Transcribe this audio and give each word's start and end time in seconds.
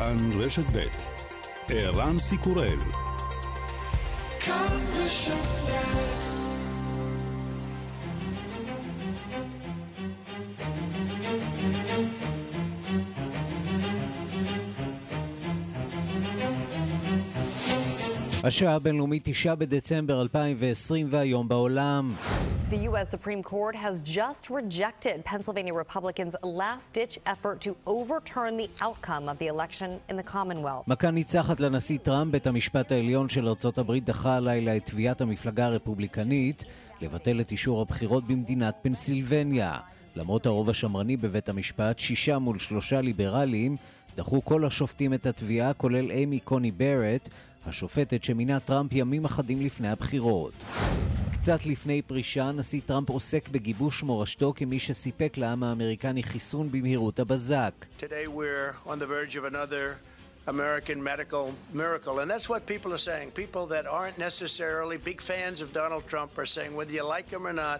כאן 0.00 0.16
רשת 0.40 0.64
ב' 0.72 0.78
ערן 1.68 2.18
סיקורל 2.18 2.78
כאן 4.40 4.80
רשת 4.94 5.32
השעה 18.44 18.74
הבינלאומית 18.74 19.22
9 19.24 19.54
בדצמבר 19.54 20.22
2020 20.22 21.06
והיום 21.10 21.48
בעולם. 21.48 22.12
The 22.70 22.88
U.S. 22.90 23.08
Supreme 23.10 23.42
Court 23.42 23.74
has 23.74 23.96
just 24.18 24.42
rejected 24.48 25.16
Pennsylvania 25.24 25.74
Republicans' 25.84 26.34
last-ditch 26.60 27.14
effort 27.26 27.56
to 27.66 27.70
overturn 27.96 28.56
the 28.62 28.70
outcome 28.86 29.24
of 29.28 29.36
the 29.40 29.48
election 29.48 29.90
in 30.08 30.16
the 30.16 30.22
Commonwealth. 30.22 30.84
מכה 30.86 31.10
ניצחת 31.10 31.60
לנשיא 31.60 31.98
טראמפ, 31.98 32.32
בית 32.32 32.46
המשפט 32.46 32.92
העליון 32.92 33.28
של 33.28 33.48
ארצות 33.48 33.78
הברית 33.78 34.04
דחה 34.04 34.36
הלילה 34.36 34.76
את 34.76 34.84
תביעת 34.84 35.20
המפלגה 35.20 35.66
הרפובליקנית 35.66 36.64
לבטל 37.00 37.40
את 37.40 37.52
אישור 37.52 37.82
הבחירות 37.82 38.24
במדינת 38.24 38.74
פנסילבניה. 38.82 39.78
למרות 40.16 40.46
הרוב 40.46 40.70
השמרני 40.70 41.16
בבית 41.16 41.48
המשפט, 41.48 41.98
שישה 41.98 42.38
מול 42.38 42.58
שלושה 42.58 43.00
ליברלים, 43.00 43.76
דחו 44.16 44.44
כל 44.44 44.64
השופטים 44.64 45.14
את 45.14 45.26
התביעה, 45.26 45.72
כולל 45.72 46.10
אימי 46.10 46.40
קוני 46.40 46.70
ברט, 46.70 47.28
השופטת 47.66 48.24
שמינה 48.24 48.60
טראמפ 48.60 48.92
ימים 48.92 49.24
אחדים 49.24 49.60
לפני 49.60 49.88
הבחירות. 49.88 50.52
קצת 51.32 51.66
לפני 51.66 52.02
פרישה, 52.02 52.44
הנשיא 52.44 52.80
טראמפ 52.86 53.08
עוסק 53.08 53.48
בגיבוש 53.48 54.02
מורשתו 54.02 54.52
כמי 54.56 54.78
שסיפק 54.78 55.36
לעם 55.36 55.62
האמריקני 55.62 56.22
חיסון 56.22 56.72
במהירות 56.72 57.18
הבזק. 57.18 57.72
American 60.46 61.00
medical 61.12 61.44
miracle. 61.72 62.20
And 62.20 62.30
that's 62.30 62.48
what 62.48 62.66
people 62.66 62.90
are 62.96 63.04
saying. 63.10 63.30
People 63.44 63.66
that 63.74 63.86
aren't 63.86 64.18
necessarily 64.18 64.96
big 64.96 65.20
fans 65.20 65.60
of 65.60 65.68
Donald 65.80 66.04
Trump 66.08 66.30
are 66.38 66.50
saying, 66.56 66.74
whether 66.74 66.92
you 66.98 67.04
like 67.16 67.28
him 67.28 67.46
or 67.46 67.52
not, 67.52 67.78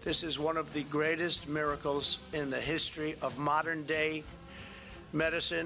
this 0.00 0.24
is 0.28 0.38
one 0.38 0.56
of 0.56 0.72
the 0.72 0.84
greatest 0.84 1.40
miracles 1.48 2.18
in 2.32 2.50
the 2.50 2.62
history 2.74 3.14
of 3.22 3.38
modern 3.38 3.84
day 3.84 4.24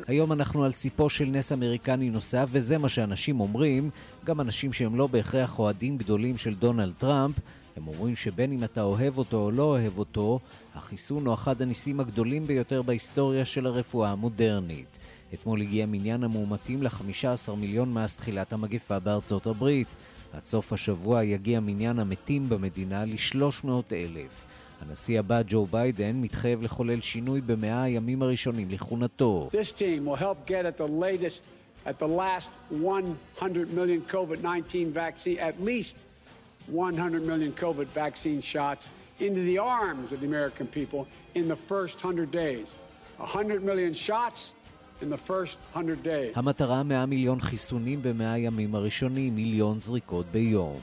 היום 0.07 0.33
אנחנו 0.33 0.65
על 0.65 0.73
סיפו 0.73 1.11
של 1.11 1.25
נס 1.25 1.53
אמריקני 1.53 2.11
נוסף, 2.11 2.49
וזה 2.53 2.79
מה 2.79 2.89
שאנשים 2.89 3.41
אומרים, 3.41 3.91
גם 4.25 4.41
אנשים 4.41 4.73
שהם 4.73 4.97
לא 4.97 5.07
בהכרח 5.07 5.59
אוהדים 5.59 5.99
גדולים 5.99 6.37
של 6.37 6.55
דונלד 6.55 6.93
טראמפ, 6.99 7.35
הם 7.77 7.89
אומרים 7.89 8.17
שבין 8.17 8.53
אם 8.53 8.65
אתה 8.65 8.83
אוהב 8.83 9.19
אותו 9.19 9.43
או 9.43 9.51
לא 9.51 9.63
אוהב 9.63 9.99
אותו, 9.99 10.41
החיסון 10.75 11.27
הוא 11.27 11.35
אחד 11.35 11.63
הניסים 11.63 12.01
הגדולים 12.01 12.47
ביותר 12.47 12.83
בהיסטוריה 12.83 13.45
של 13.45 13.67
הרפואה 13.67 14.11
המודרנית. 14.11 14.99
אתמול 15.35 15.61
הגיע 15.61 15.87
מניין 15.87 16.25
המאומתים 16.25 16.83
ל-15 16.83 17.53
מיליון 17.57 17.93
מאז 17.93 18.17
תחילת 18.17 18.53
המגפה 18.53 18.99
בארצות 18.99 19.47
הברית. 19.47 19.97
עד 20.33 20.45
סוף 20.45 20.73
השבוע 20.73 21.25
יגיע 21.25 21.61
מניין 21.61 21.99
המתים 21.99 22.49
במדינה 22.49 23.05
ל-300 23.05 23.69
אלף. 23.93 24.45
הנשיא 24.81 25.19
הבא, 25.19 25.41
ג'ו 25.47 25.67
ביידן, 25.67 26.17
מתחייב 26.17 26.63
לחולל 26.63 27.01
שינוי 27.01 27.41
במאה 27.41 27.83
הימים 27.83 28.23
הראשונים 28.23 28.71
לכהונתו. 28.71 29.49
At 31.87 32.01
the 32.01 32.09
last 32.09 32.51
100 32.73 33.73
million 33.73 34.03
COVID-19 34.09 34.91
vaccine, 34.93 35.39
at 35.39 35.61
least 35.61 35.97
100 36.67 37.23
million 37.23 37.53
COVID 37.53 37.87
vaccine 37.95 38.41
shots 38.41 38.91
into 39.21 39.41
the 39.43 39.59
arms 39.59 40.11
of 40.11 40.19
the 40.21 40.27
American 40.27 40.67
people 40.67 41.07
in 41.37 41.47
the 41.47 41.55
first 41.55 42.03
100 42.03 42.33
days. 42.33 42.75
100 43.19 43.63
million 43.63 43.95
shots 43.95 44.53
in 45.03 45.09
the 45.09 45.31
first 45.31 45.59
100 45.75 46.05
days. 46.05 46.33
המטרה 46.35 46.83
100 46.83 47.07
מיליון 47.07 47.41
חיסונים 47.41 48.03
במאה 48.03 48.33
הימים 48.33 48.75
הראשונים, 48.75 49.35
מיליון 49.35 49.79
זריקות 49.79 50.27
ביום. 50.27 50.79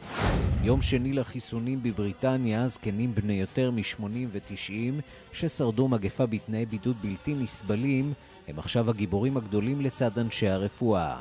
יום 0.63 0.81
שני 0.81 1.13
לחיסונים 1.13 1.83
בבריטניה, 1.83 2.67
זקנים 2.67 3.15
בני 3.15 3.33
יותר 3.33 3.71
מ-80 3.71 4.03
ו-90 4.31 5.01
ששרדו 5.33 5.87
מגפה 5.87 6.25
בתנאי 6.25 6.65
בידוד 6.65 6.95
בלתי 7.01 7.33
נסבלים, 7.33 8.13
הם 8.47 8.59
עכשיו 8.59 8.89
הגיבורים 8.89 9.37
הגדולים 9.37 9.81
לצד 9.81 10.17
אנשי 10.19 10.47
הרפואה. 10.47 11.19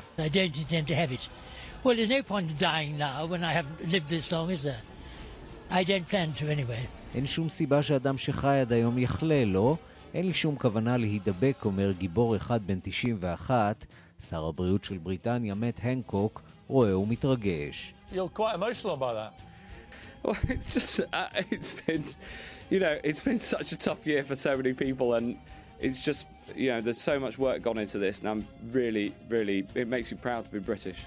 אין 7.15 7.27
שום 7.27 7.49
סיבה 7.49 7.83
שאדם 7.83 8.17
שחי 8.17 8.57
עד 8.61 8.73
היום 8.73 8.97
יחלה, 8.97 9.45
לא? 9.45 9.77
אין 10.13 10.27
לי 10.27 10.33
שום 10.33 10.55
כוונה 10.55 10.97
להידבק, 10.97 11.65
אומר 11.65 11.91
גיבור 11.91 12.35
אחד 12.35 12.67
בן 12.67 12.79
91, 12.83 13.85
שר 14.19 14.45
הבריאות 14.45 14.83
של 14.83 14.97
בריטניה, 14.97 15.55
מת 15.55 15.79
הנקוק, 15.83 16.41
רואה 16.67 16.97
ומתרגש. 16.99 17.93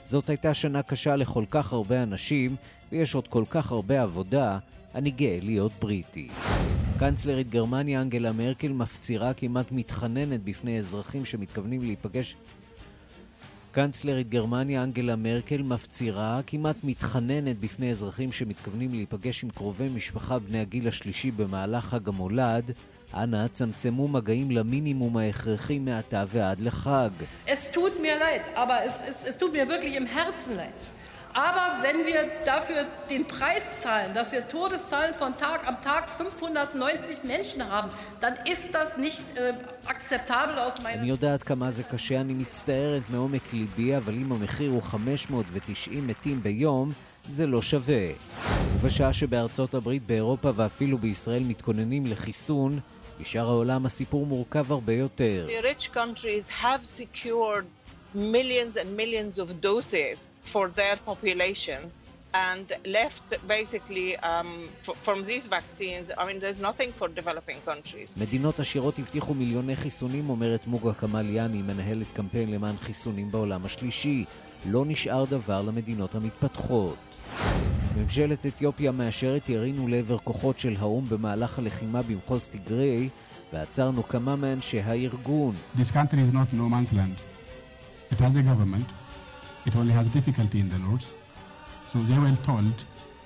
זאת 0.02 0.30
הייתה 0.30 0.54
שנה 0.54 0.82
קשה 0.82 1.16
לכל 1.16 1.44
כך 1.50 1.72
הרבה 1.72 2.02
אנשים, 2.02 2.56
ויש 2.92 3.14
עוד 3.14 3.28
כל 3.28 3.44
כך 3.50 3.72
הרבה 3.72 4.02
עבודה, 4.02 4.58
אני 4.96 5.10
גאה 5.10 5.38
להיות 5.42 5.72
בריטי. 5.80 6.28
קנצלרית 6.98 7.50
גרמניה 7.50 8.00
אנגלה 8.00 8.32
מרקל 8.32 8.68
מפצירה 8.68 9.34
כמעט 9.34 9.72
מתחננת 9.72 10.44
בפני 10.44 10.78
אזרחים 10.78 11.24
שמתכוונים 11.24 11.82
להיפגש 11.82 12.36
קנצלרית 13.72 14.28
גרמניה 14.28 14.82
אנגלה 14.82 15.16
מרקל 15.16 15.62
מפצירה, 15.62 16.40
כמעט 16.46 16.76
מתחננת 16.84 17.58
בפני 17.58 17.90
אזרחים 17.90 18.32
שמתכוונים 18.32 18.94
להיפגש 18.94 19.44
עם 19.44 19.50
קרובי 19.50 19.88
משפחה 19.88 20.38
בני 20.38 20.60
הגיל 20.60 20.88
השלישי 20.88 21.30
במהלך 21.30 21.84
חג 21.84 22.08
המולד, 22.08 22.72
אנא 23.14 23.48
צמצמו 23.48 24.08
מגעים 24.08 24.50
למינימום 24.50 25.16
ההכרחי 25.16 25.78
מעתה 25.78 26.24
ועד 26.28 26.60
לחג. 26.60 27.10
Aber 31.36 31.66
wenn 31.82 31.98
wir 32.06 32.20
dafür 32.46 32.86
den 33.10 33.26
Preis 33.26 33.80
zahlen, 33.80 34.14
dass 34.14 34.32
wir 34.32 34.48
Todeszahlen 34.48 35.12
von 35.12 35.36
Tag 35.36 35.68
am 35.68 35.76
Tag 35.82 36.08
590 36.08 37.24
Menschen 37.24 37.60
haben, 37.70 37.90
dann 38.22 38.34
ist 38.46 38.74
das 38.74 38.96
nicht 38.96 39.22
äh, 39.36 39.52
akzeptabel 39.84 40.58
aus 40.58 40.80
meiner... 40.82 41.02
אני 41.02 41.08
יודעת 41.08 41.42
כמה 41.42 41.70
זה 41.70 41.82
קשה, 41.82 42.20
אני 42.20 42.34
מצטערת 42.34 43.02
מעומק 43.10 43.52
ליבי, 43.52 43.96
אבל 43.96 44.14
אם 44.14 44.32
המחיר 44.32 44.70
הוא 44.70 44.82
590 44.82 46.06
מתים 46.06 46.42
ביום, 46.42 46.92
זה 47.28 47.46
לא 47.46 47.62
שווה. 47.62 48.06
ובשעה 48.74 49.12
שבארצות 49.12 49.74
הברית, 49.74 50.06
באירופה 50.06 50.50
ואפילו 50.56 50.98
בישראל 50.98 51.42
מתכוננים 51.42 52.06
לחיסון, 52.06 52.80
בשאר 53.20 53.48
העולם 53.48 53.86
הסיפור 53.86 54.26
מורכב 54.26 54.72
הרבה 54.72 54.92
יותר. 54.92 55.46
The 55.48 55.64
rich 55.64 55.94
countries 55.94 56.48
have 56.62 56.80
secured 57.00 57.66
millions 58.14 58.76
and 58.76 58.96
millions 58.96 59.38
of 59.38 59.60
doses 59.60 60.25
for 60.52 60.68
their 60.80 60.96
population 61.10 61.80
and 62.34 62.66
left 62.98 63.26
basically 63.56 64.08
um, 64.30 64.50
from 65.06 65.18
these 65.30 65.44
vaccines, 65.58 66.06
I 66.20 66.22
mean, 66.26 66.38
there's 66.44 66.60
nothing 66.60 66.90
for 66.98 67.08
developing 67.08 67.58
countries. 67.64 68.08
מדינות 68.16 68.60
עשירות 68.60 68.98
הבטיחו 68.98 69.34
מיליוני 69.34 69.76
חיסונים, 69.76 70.30
אומרת 70.30 70.66
מוגה 70.66 70.92
קמאליאני, 70.92 71.62
מנהלת 71.62 72.06
קמפיין 72.12 72.50
למען 72.50 72.76
חיסונים 72.76 73.30
בעולם 73.30 73.64
השלישי. 73.64 74.24
לא 74.66 74.84
נשאר 74.86 75.24
דבר 75.24 75.62
למדינות 75.62 76.14
המתפתחות. 76.14 76.96
ממשלת 77.96 78.46
אתיופיה 78.46 78.92
מאשרת 78.92 79.48
ירינו 79.48 79.88
לעבר 79.88 80.18
כוחות 80.18 80.58
של 80.58 80.76
האו"ם 80.78 81.08
במהלך 81.08 81.58
הלחימה 81.58 82.02
במחוז 82.02 82.48
תיגריי, 82.48 83.08
ועצרנו 83.52 84.08
כמה 84.08 84.36
מאנשי 84.36 84.80
הארגון. 84.80 85.54
This 85.76 85.90
country 85.90 86.20
is 86.30 86.32
not 86.32 86.52
no 86.52 86.68
man's 86.68 86.92
land. 86.92 87.16
It 88.12 88.20
has 88.20 88.36
a 88.36 88.42
government. 88.42 89.05
It 89.66 89.74
only 89.74 89.92
has 89.92 90.08
difficulty 90.18 90.58
in 90.60 90.68
the 90.68 90.78
north. 90.78 91.06
So 91.86 91.98
they 92.08 92.18
were 92.18 92.36
told 92.50 92.76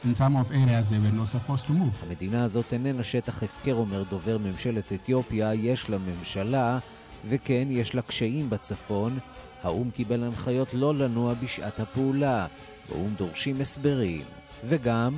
in 0.05 0.15
some 0.15 0.35
of 0.37 0.51
areas 0.63 0.89
they 0.89 0.99
were 0.99 1.17
not 1.21 1.29
supposed 1.29 1.67
to 1.67 1.73
move. 1.73 1.95
המדינה 2.07 2.45
הזאת 2.45 2.73
איננה 2.73 3.05
שטח 3.05 3.43
הפקר, 3.43 3.75
אומר 3.75 4.03
דובר 4.03 4.39
ממשלת 4.39 4.93
אתיופיה, 4.93 5.55
יש 5.55 5.91
לה 5.91 5.99
ממשלה, 5.99 6.79
וכן, 7.25 7.69
יש 7.71 7.95
לה 7.95 8.03
קשיים 8.03 8.51
בצפון. 8.51 9.19
האו"ם 9.63 9.91
קיבל 9.91 10.25
הנחיות 10.25 10.75
לא 10.75 10.95
לנוע 10.95 11.35
בשעת 11.35 11.81
הפעולה. 11.81 12.47
באו"ם 12.89 13.15
דורשים 13.17 13.61
הסברים. 13.61 14.25
וגם... 14.65 15.15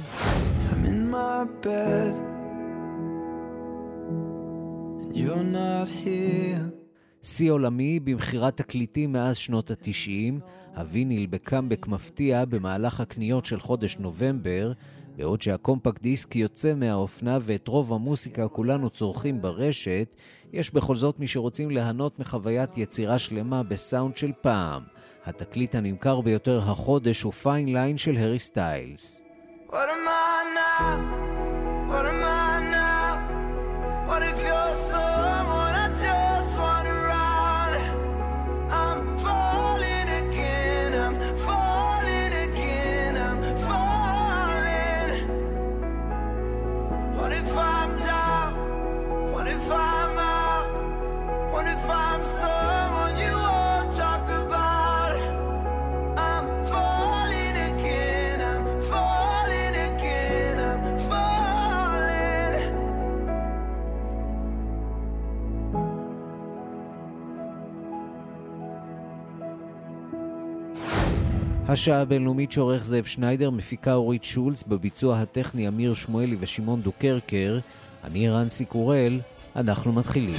I'm 0.71 0.85
in 0.85 1.11
my 1.11 1.45
bed 1.63 2.15
and 5.03 5.17
you're 5.17 5.49
not 5.61 5.89
here 5.89 6.82
שיא 7.25 7.51
עולמי 7.51 8.01
במכירת 8.01 8.57
תקליטים 8.57 9.13
מאז 9.13 9.37
שנות 9.37 9.71
התשעים, 9.71 10.41
הוויניל 10.77 11.27
בקאמבק 11.27 11.87
מפתיע 11.87 12.45
במהלך 12.45 13.01
הקניות 13.01 13.45
של 13.45 13.61
חודש 13.61 13.97
נובמבר, 13.99 14.73
בעוד 15.17 15.43
שהקומפקט 15.43 16.03
דיסק 16.03 16.37
יוצא 16.37 16.75
מהאופנה 16.75 17.39
ואת 17.43 17.69
רוב 17.69 17.93
המוסיקה 17.93 18.49
כולנו 18.49 18.91
צורכים 18.91 19.43
ברשת, 19.43 20.17
יש 20.53 20.75
בכל 20.75 20.97
זאת 20.97 21.21
מי 21.21 21.27
שרוצים 21.27 21.71
ליהנות 21.71 22.19
מחוויית 22.19 22.79
יצירה 22.79 23.19
שלמה 23.19 23.63
בסאונד 23.63 24.17
של 24.17 24.33
פעם. 24.41 24.83
התקליט 25.25 25.75
הנמכר 25.75 26.21
ביותר 26.21 26.59
החודש 26.59 27.23
הוא 27.23 27.33
Fine 27.33 27.73
Line 27.73 27.99
של 27.99 28.17
הארי 28.17 28.39
סטיילס. 28.39 29.23
What 29.69 29.73
am 29.73 29.77
I 29.77 30.39
now? 30.59 31.91
What 31.91 32.05
am 32.13 32.23
I 32.23 32.53
now? 32.77 34.09
What 34.09 34.23
if 34.23 34.39
you're 34.47 34.92
השעה 71.73 72.01
הבינלאומית 72.01 72.53
שעורך 72.53 72.85
זאב 72.85 73.05
שניידר, 73.05 73.51
מפיקה 73.51 73.95
אורית 73.95 74.25
שולץ, 74.25 74.63
בביצוע 74.63 75.19
הטכני 75.19 75.69
אמיר 75.69 75.95
שמואלי 75.95 76.37
ושמעון 76.41 76.83
דוקרקר. 76.83 77.59
אני 78.05 78.29
רנסי 78.29 78.65
קורל, 78.65 79.21
אנחנו 79.57 79.93
מתחילים. 79.93 80.37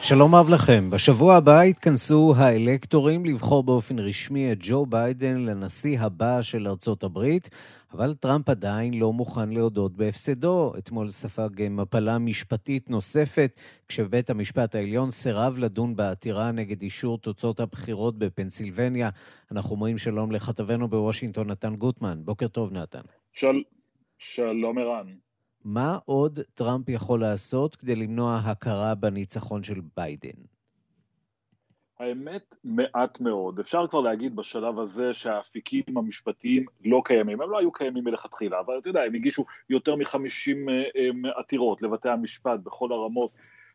שלום 0.00 0.34
רב 0.34 0.48
לכם. 0.48 0.90
בשבוע 0.90 1.34
הבא 1.34 1.64
יתכנסו 1.64 2.34
האלקטורים 2.36 3.24
לבחור 3.24 3.62
באופן 3.62 3.98
רשמי 3.98 4.52
את 4.52 4.58
ג'ו 4.60 4.86
ביידן 4.86 5.36
לנשיא 5.36 6.00
הבא 6.00 6.42
של 6.42 6.66
ארצות 6.68 7.04
הברית, 7.04 7.50
אבל 7.96 8.14
טראמפ 8.14 8.48
עדיין 8.48 8.94
לא 8.94 9.12
מוכן 9.12 9.48
להודות 9.48 9.96
בהפסדו. 9.96 10.72
אתמול 10.78 11.10
ספג 11.10 11.48
מפלה 11.70 12.18
משפטית 12.18 12.90
נוספת, 12.90 13.60
כשבית 13.88 14.30
המשפט 14.30 14.74
העליון 14.74 15.10
סירב 15.10 15.58
לדון 15.58 15.96
בעתירה 15.96 16.52
נגד 16.52 16.82
אישור 16.82 17.18
תוצאות 17.18 17.60
הבחירות 17.60 18.18
בפנסילבניה. 18.18 19.10
אנחנו 19.52 19.70
אומרים 19.70 19.98
שלום 19.98 20.32
לכתבנו 20.32 20.88
בוושינגטון, 20.88 21.50
נתן 21.50 21.76
גוטמן. 21.76 22.20
בוקר 22.24 22.48
טוב, 22.48 22.72
נתן. 22.72 23.00
של... 23.32 23.62
שלום 24.18 24.78
ערן. 24.78 25.06
מה 25.64 25.98
עוד 26.04 26.40
טראמפ 26.54 26.88
יכול 26.88 27.20
לעשות 27.20 27.76
כדי 27.76 27.96
למנוע 27.96 28.36
הכרה 28.44 28.94
בניצחון 28.94 29.62
של 29.62 29.80
ביידן? 29.96 30.55
האמת, 32.00 32.56
מעט 32.64 33.20
מאוד. 33.20 33.58
אפשר 33.58 33.86
כבר 33.86 34.00
להגיד 34.00 34.36
בשלב 34.36 34.78
הזה 34.78 35.14
שהאפיקים 35.14 35.84
המשפטיים 35.96 36.64
לא 36.84 37.02
קיימים. 37.04 37.40
הם 37.40 37.50
לא 37.50 37.58
היו 37.58 37.72
קיימים 37.72 38.04
מלכתחילה, 38.04 38.60
אבל 38.60 38.78
אתה 38.78 38.88
יודע, 38.88 39.02
הם 39.02 39.14
הגישו 39.14 39.44
יותר 39.70 39.96
מ-50 39.96 40.70
עתירות 41.36 41.82
לבתי 41.82 42.08
המשפט 42.08 42.60
בכל 42.60 42.92
הרמות. 42.92 43.30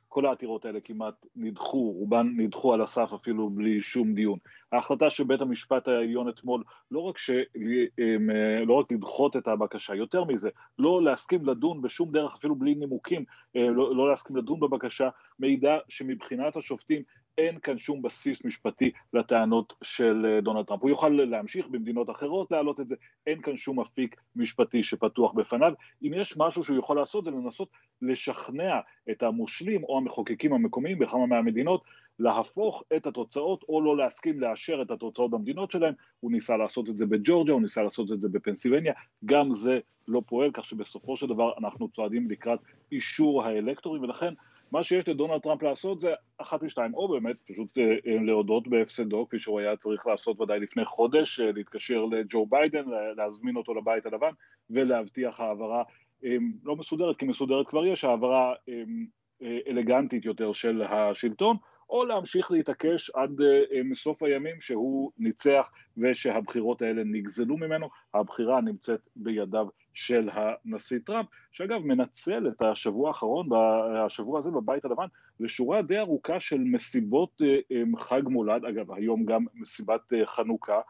כל 0.10 0.26
העתירות 0.26 0.66
האלה 0.66 0.80
כמעט 0.80 1.26
נדחו, 1.36 1.92
רובן 1.92 2.34
נדחו 2.38 2.74
על 2.74 2.82
הסף 2.82 3.14
אפילו 3.14 3.50
בלי 3.50 3.82
שום 3.82 4.14
דיון. 4.14 4.40
ההחלטה 4.72 5.10
של 5.10 5.24
בית 5.24 5.42
המשפט 5.42 5.88
העליון 5.88 6.30
אתמול, 6.30 6.64
לא 6.92 7.00
רק, 7.00 7.18
ש... 7.18 7.30
לא 8.66 8.74
רק 8.74 8.92
לדחות 8.92 9.38
את 9.38 9.48
הבקשה, 9.48 9.96
יותר 9.96 10.24
מזה, 10.24 10.50
לא 10.80 11.04
להסכים 11.04 11.46
לדון 11.46 11.82
בשום 11.82 12.12
דרך, 12.12 12.36
אפילו 12.36 12.56
בלי 12.56 12.76
נימוקים, 12.76 13.26
לא, 13.56 13.96
לא 13.96 14.10
להסכים 14.10 14.36
לדון 14.36 14.60
בבקשה, 14.60 15.10
מעידה 15.40 15.78
שמבחינת 15.90 16.56
השופטים 16.56 17.02
אין 17.38 17.60
כאן 17.60 17.78
שום 17.78 18.02
בסיס 18.02 18.46
משפטי 18.46 18.92
לטענות 19.14 19.74
של 19.84 20.40
דונלד 20.42 20.66
טראמפ. 20.66 20.82
הוא 20.82 20.90
יוכל 20.90 21.10
להמשיך 21.10 21.68
במדינות 21.68 22.10
אחרות 22.10 22.52
להעלות 22.52 22.80
את 22.80 22.88
זה, 22.88 22.96
אין 23.28 23.42
כאן 23.42 23.58
שום 23.58 23.80
אפיק 23.80 24.16
משפטי 24.36 24.84
שפתוח 24.84 25.34
בפניו. 25.34 25.74
אם 26.04 26.12
יש 26.16 26.38
משהו 26.38 26.64
שהוא 26.64 26.78
יכול 26.78 26.96
לעשות 26.96 27.26
זה 27.26 27.32
לנסות 27.32 27.70
לשכנע 28.02 28.80
את 29.12 29.24
המושלים 29.24 29.84
או 29.84 29.98
המחוקקים 29.98 30.54
המקומיים 30.54 31.00
בכמה 31.00 31.26
מהמדינות 31.26 31.84
להפוך 32.22 32.84
את 32.96 33.08
התוצאות 33.08 33.64
או 33.70 33.82
לא 33.82 33.98
להסכים 33.98 34.40
לאשר 34.40 34.82
את 34.82 34.92
התוצאות 34.92 35.32
במדינות 35.32 35.72
שלהם, 35.72 35.94
הוא 36.20 36.32
ניסה 36.32 36.58
לעשות 36.58 36.90
את 36.90 36.98
זה 36.98 37.06
בג'ורג'ה, 37.06 37.54
הוא 37.54 37.62
ניסה 37.62 37.84
לעשות 37.84 38.12
את 38.12 38.22
זה 38.22 38.30
בפנסילבניה, 38.30 38.94
גם 39.26 39.52
זה 39.52 39.80
לא 40.08 40.22
פועל, 40.26 40.52
כך 40.54 40.66
שבסופו 40.66 41.18
של 41.18 41.28
דבר 41.28 41.52
אנחנו 41.58 41.90
צועדים 41.90 42.32
לקראת 42.32 42.60
אישור 42.92 43.44
האלקטורים, 43.44 44.04
ולכן 44.04 44.34
מה 44.72 44.84
שיש 44.84 45.08
לדונלד 45.08 45.42
טראמפ 45.42 45.64
לעשות 45.64 46.02
זה 46.02 46.14
אחת 46.38 46.64
משתיים, 46.64 46.94
או 46.94 47.08
באמת 47.08 47.36
פשוט 47.48 47.78
אה, 47.78 47.84
אה, 47.84 48.18
להודות 48.22 48.68
בהפסדו, 48.68 49.26
כפי 49.28 49.40
שהוא 49.40 49.60
היה 49.60 49.76
צריך 49.76 50.08
לעשות 50.08 50.42
ודאי 50.42 50.60
לפני 50.60 50.86
חודש, 50.86 51.40
אה, 51.40 51.52
להתקשר 51.52 52.06
לג'ו 52.06 52.46
ביידן, 52.46 52.86
להזמין 53.18 53.56
אותו 53.56 53.74
לבית 53.74 54.06
הלבן 54.06 54.32
ולהבטיח 54.70 55.40
העברה 55.40 55.84
לא 56.64 56.76
מסודרת, 56.76 57.18
כי 57.18 57.26
מסודרת 57.26 57.68
כבר 57.68 57.86
יש, 57.86 58.04
העברה 58.04 58.54
אלגנטית 59.68 60.26
יותר 60.26 60.52
של 60.52 60.82
השלטון, 60.82 61.58
או 61.92 62.06
להמשיך 62.06 62.52
להתעקש 62.52 63.10
עד 63.10 63.42
uh, 63.42 63.96
סוף 63.96 64.24
הימים 64.24 64.62
שהוא 64.62 65.12
ניצח 65.18 65.72
ושהבחירות 65.98 66.82
האלה 66.82 67.04
נגזלו 67.06 67.58
ממנו, 67.58 67.90
הבחירה 68.14 68.62
נמצאת 68.62 69.10
בידיו 69.16 69.68
של 69.94 70.30
הנשיא 70.34 71.00
טראמפ, 71.06 71.28
שאגב 71.52 71.82
מנצל 71.86 72.48
את 72.48 72.62
השבוע 72.62 73.08
האחרון, 73.08 73.50
השבוע 74.06 74.40
הזה 74.40 74.52
בבית 74.52 74.86
הלבן, 74.86 75.08
לשורה 75.40 75.82
די 75.82 76.00
ארוכה 76.00 76.40
של 76.40 76.58
מסיבות 76.58 77.42
uh, 77.42 78.00
חג 78.00 78.22
מולד, 78.26 78.66
אגב 78.66 78.92
היום 78.92 79.26
גם 79.26 79.46
מסיבת 79.56 80.14
חנוכה, 80.26 80.82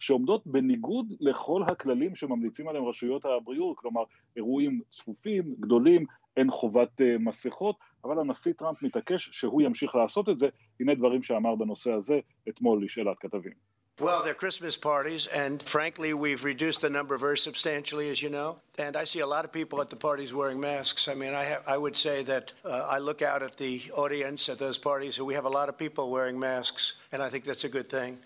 שעומדות 0.00 0.46
בניגוד 0.46 1.12
לכל 1.20 1.62
הכללים 1.66 2.14
שממליצים 2.14 2.68
עליהם 2.68 2.84
רשויות 2.84 3.24
הבריאות, 3.24 3.76
כלומר 3.76 4.02
אירועים 4.36 4.80
צפופים, 4.90 5.54
גדולים, 5.60 6.06
אין 6.36 6.50
חובת 6.50 7.00
uh, 7.00 7.04
מסכות, 7.18 7.76
אבל 8.04 8.18
הנשיא 8.18 8.52
טראמפ 8.52 8.82
מתעקש 8.82 9.28
שהוא 9.32 9.62
ימשיך 9.62 9.94
לעשות 9.94 10.28
את 10.28 10.38
זה, 10.38 10.48
הנה 10.80 10.94
דברים 10.94 11.22
שאמר 11.22 11.54
בנושא 11.54 11.92
הזה 11.92 12.18
אתמול 12.48 12.84
לשאלת 12.84 13.16
כתבים. 13.20 13.70
Well, 14.00 14.22
they're 14.22 14.32
Christmas 14.32 14.78
parties, 14.78 15.26
and 15.26 15.62
frankly, 15.62 16.14
we've 16.14 16.42
reduced 16.42 16.80
the 16.80 16.88
number 16.88 17.18
very 17.18 17.36
substantially, 17.36 18.08
as 18.08 18.22
you 18.22 18.30
know. 18.30 18.56
And 18.78 18.96
I 18.96 19.04
see 19.04 19.20
a 19.20 19.26
lot 19.26 19.44
of 19.44 19.52
people 19.52 19.78
at 19.82 19.90
the 19.90 19.96
parties 19.96 20.32
wearing 20.32 20.58
masks. 20.58 21.06
I 21.06 21.12
mean, 21.12 21.34
I, 21.34 21.44
ha- 21.44 21.62
I 21.66 21.76
would 21.76 21.94
say 21.94 22.22
that 22.22 22.50
uh, 22.64 22.88
I 22.90 22.96
look 22.96 23.20
out 23.20 23.42
at 23.42 23.58
the 23.58 23.82
audience 23.94 24.48
at 24.48 24.58
those 24.58 24.78
parties, 24.78 25.18
and 25.18 25.26
we 25.26 25.34
have 25.34 25.44
a 25.44 25.50
lot 25.50 25.68
of 25.68 25.76
people 25.76 26.10
wearing 26.10 26.38
masks, 26.38 26.94
and 27.12 27.20
I 27.20 27.28
think 27.28 27.44
that's 27.44 27.64
a 27.64 27.68
good 27.68 27.90
thing. 27.90 28.16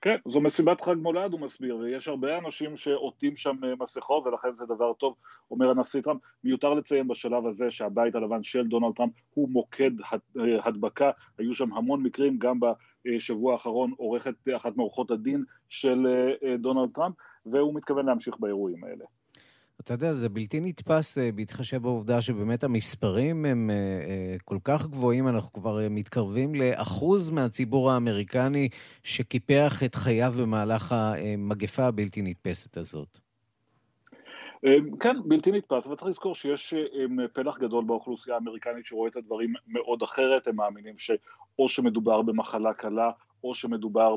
כן, 0.00 0.16
זו 0.28 0.40
מסיבת 0.40 0.80
חג 0.80 0.94
מולד, 0.94 1.32
הוא 1.32 1.40
מסביר, 1.40 1.76
ויש 1.76 2.08
הרבה 2.08 2.38
אנשים 2.38 2.76
שעוטים 2.76 3.36
שם 3.36 3.56
מסכות, 3.80 4.26
ולכן 4.26 4.54
זה 4.54 4.66
דבר 4.66 4.92
טוב, 4.92 5.14
אומר 5.50 5.70
הנשיא 5.70 6.02
טראמפ. 6.02 6.20
מיותר 6.44 6.74
לציין 6.74 7.08
בשלב 7.08 7.46
הזה 7.46 7.70
שהבית 7.70 8.14
הלבן 8.14 8.42
של 8.42 8.66
דונלד 8.66 8.94
טראמפ 8.96 9.12
הוא 9.34 9.48
מוקד 9.48 9.90
הדבקה, 10.64 11.10
היו 11.38 11.54
שם 11.54 11.72
המון 11.72 12.02
מקרים, 12.02 12.38
גם 12.38 12.60
בשבוע 13.04 13.52
האחרון 13.52 13.92
עורכת 13.96 14.34
אחת 14.56 14.76
מעורכות 14.76 15.10
הדין 15.10 15.44
של 15.68 16.06
דונלד 16.58 16.90
טראמפ, 16.94 17.14
והוא 17.46 17.74
מתכוון 17.74 18.06
להמשיך 18.06 18.36
באירועים 18.40 18.84
האלה. 18.84 19.04
אתה 19.80 19.94
יודע, 19.94 20.12
זה 20.12 20.28
בלתי 20.28 20.60
נתפס 20.60 21.18
בהתחשב 21.34 21.82
בעובדה 21.82 22.20
שבאמת 22.20 22.64
המספרים 22.64 23.44
הם 23.44 23.70
כל 24.44 24.58
כך 24.64 24.86
גבוהים, 24.86 25.28
אנחנו 25.28 25.52
כבר 25.52 25.78
מתקרבים 25.90 26.54
לאחוז 26.54 27.30
מהציבור 27.30 27.90
האמריקני 27.90 28.68
שקיפח 29.02 29.82
את 29.84 29.94
חייו 29.94 30.34
במהלך 30.38 30.92
המגפה 30.92 31.84
הבלתי 31.84 32.22
נתפסת 32.22 32.76
הזאת. 32.76 33.18
כן, 35.00 35.16
בלתי 35.24 35.52
נתפס, 35.52 35.86
אבל 35.86 35.96
צריך 35.96 36.08
לזכור 36.10 36.34
שיש 36.34 36.74
פלח 37.32 37.58
גדול 37.58 37.84
באוכלוסייה 37.84 38.36
האמריקנית 38.36 38.84
שרואה 38.84 39.10
את 39.10 39.16
הדברים 39.16 39.54
מאוד 39.68 40.02
אחרת, 40.02 40.48
הם 40.48 40.56
מאמינים 40.56 40.98
שאו 40.98 41.68
שמדובר 41.68 42.22
במחלה 42.22 42.74
קלה, 42.74 43.10
או 43.44 43.54
שמדובר 43.54 44.16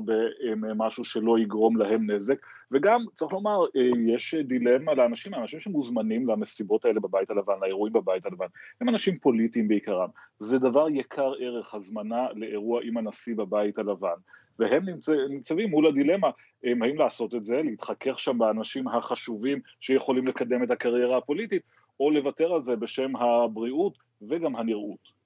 במשהו 0.60 1.04
שלא 1.04 1.40
יגרום 1.40 1.78
להם 1.78 2.12
נזק, 2.12 2.46
וגם 2.72 3.01
צריך 3.13 3.34
לומר, 3.34 3.66
יש 4.08 4.36
דילמה 4.36 4.94
לאנשים, 4.94 5.34
האנשים 5.34 5.60
שמוזמנים 5.60 6.28
למסיבות 6.28 6.86
האלה 6.86 7.00
בבית 7.00 7.30
הלבן, 7.30 7.54
לאירועים 7.62 7.94
בבית 7.94 8.25
הלבן, 8.25 8.46
הם 8.82 8.90
אנשים 8.90 9.18
פוליטיים 9.18 9.68
בעיקרם, 9.68 10.10
זה 10.40 10.60
דבר 10.60 10.90
יקר 10.90 11.34
ערך, 11.40 11.75
הזמנה 11.75 12.28
לאירוע 12.36 12.82
עם 12.84 12.98
הנשיא 12.98 13.36
בבית 13.36 13.80
הלבן, 13.80 14.16
והם 14.60 14.86
ניצבים 15.30 15.70
מול 15.70 15.88
הדילמה, 15.88 16.30
האם 16.63 16.98
לעשות 16.98 17.36
את 17.36 17.46
זה, 17.46 17.62
להתחכך 17.62 18.20
שם 18.20 18.38
באנשים 18.38 18.88
החשובים 18.88 19.60
שיכולים 19.80 20.28
לקדם 20.28 20.63
את 20.63 20.72
הקריירה 20.72 21.18
הפוליטית, 21.18 21.62
או 22.00 22.12
לוותר 22.12 22.54
על 22.54 22.62
זה 22.62 22.75
בשם 22.75 23.16
הבריאות 23.16 23.98
וגם 24.22 24.56
הנראות. 24.56 25.21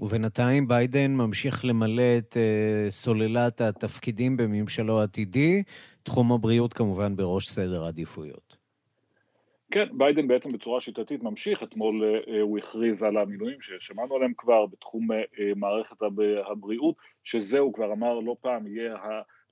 ובינתיים 0.00 0.68
ביידן 0.68 1.10
ממשיך 1.10 1.64
למלא 1.64 2.18
את 2.18 2.36
uh, 2.36 2.90
סוללת 2.90 3.60
התפקידים 3.60 4.36
בממשלו 4.36 5.00
העתידי, 5.00 5.62
תחום 6.02 6.32
הבריאות 6.32 6.72
כמובן 6.72 7.16
בראש 7.16 7.48
סדר 7.48 7.84
העדיפויות. 7.84 8.56
כן, 9.70 9.86
ביידן 9.92 10.28
בעצם 10.28 10.52
בצורה 10.52 10.80
שיטתית 10.80 11.22
ממשיך, 11.22 11.62
אתמול 11.62 12.02
uh, 12.26 12.30
הוא 12.40 12.58
הכריז 12.58 13.02
על 13.02 13.16
המינויים 13.16 13.60
ששמענו 13.60 14.16
עליהם 14.16 14.32
כבר 14.36 14.66
בתחום 14.66 15.08
מערכת 15.56 15.96
הבריאות, 16.50 16.96
שזה 17.24 17.58
הוא 17.58 17.74
כבר 17.74 17.92
אמר 17.92 18.20
לא 18.20 18.36
פעם 18.40 18.66
יהיה. 18.66 18.96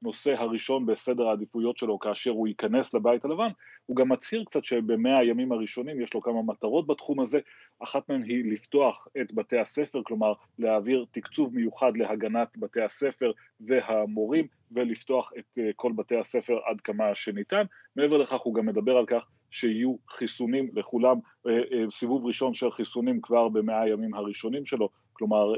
הנושא 0.07 0.35
הראשון 0.39 0.87
בסדר 0.87 1.29
העדיפויות 1.29 1.77
שלו 1.77 1.99
כאשר 1.99 2.31
הוא 2.31 2.49
ייכנס 2.49 2.95
לבית 2.95 3.25
הלבן, 3.25 3.49
הוא 3.87 3.97
גם 3.97 4.13
מצהיר 4.13 4.45
קצת 4.45 4.65
שבמאה 4.65 5.19
הימים 5.19 5.53
הראשונים 5.53 6.01
יש 6.01 6.15
לו 6.15 6.21
כמה 6.21 6.43
מטרות 6.43 6.87
בתחום 6.87 7.21
הזה, 7.21 7.41
אחת 7.79 8.09
מהן 8.09 8.23
היא 8.23 8.53
לפתוח 8.53 9.09
את 9.21 9.35
בתי 9.35 9.59
הספר, 9.59 10.03
כלומר 10.05 10.33
להעביר 10.59 11.05
תקצוב 11.11 11.55
מיוחד 11.55 11.97
להגנת 11.97 12.59
בתי 12.59 12.83
הספר 12.83 13.33
והמורים 13.61 14.47
ולפתוח 14.73 15.33
את 15.39 15.59
אה, 15.59 15.71
כל 15.77 15.93
בתי 15.97 16.17
הספר 16.17 16.59
עד 16.65 16.81
כמה 16.81 17.15
שניתן, 17.15 17.65
מעבר 17.97 18.17
לכך 18.17 18.41
הוא 18.41 18.55
גם 18.55 18.67
מדבר 18.67 18.97
על 18.97 19.07
כך 19.07 19.27
שיהיו 19.51 19.97
חיסונים 20.09 20.71
לכולם, 20.73 21.17
אה, 21.47 21.53
אה, 21.53 21.91
סיבוב 21.91 22.27
ראשון 22.27 22.55
של 22.55 22.71
חיסונים 22.71 23.21
כבר 23.21 23.49
במאה 23.49 23.83
הימים 23.83 24.15
הראשונים 24.15 24.67
שלו, 24.67 24.89
כלומר 25.13 25.53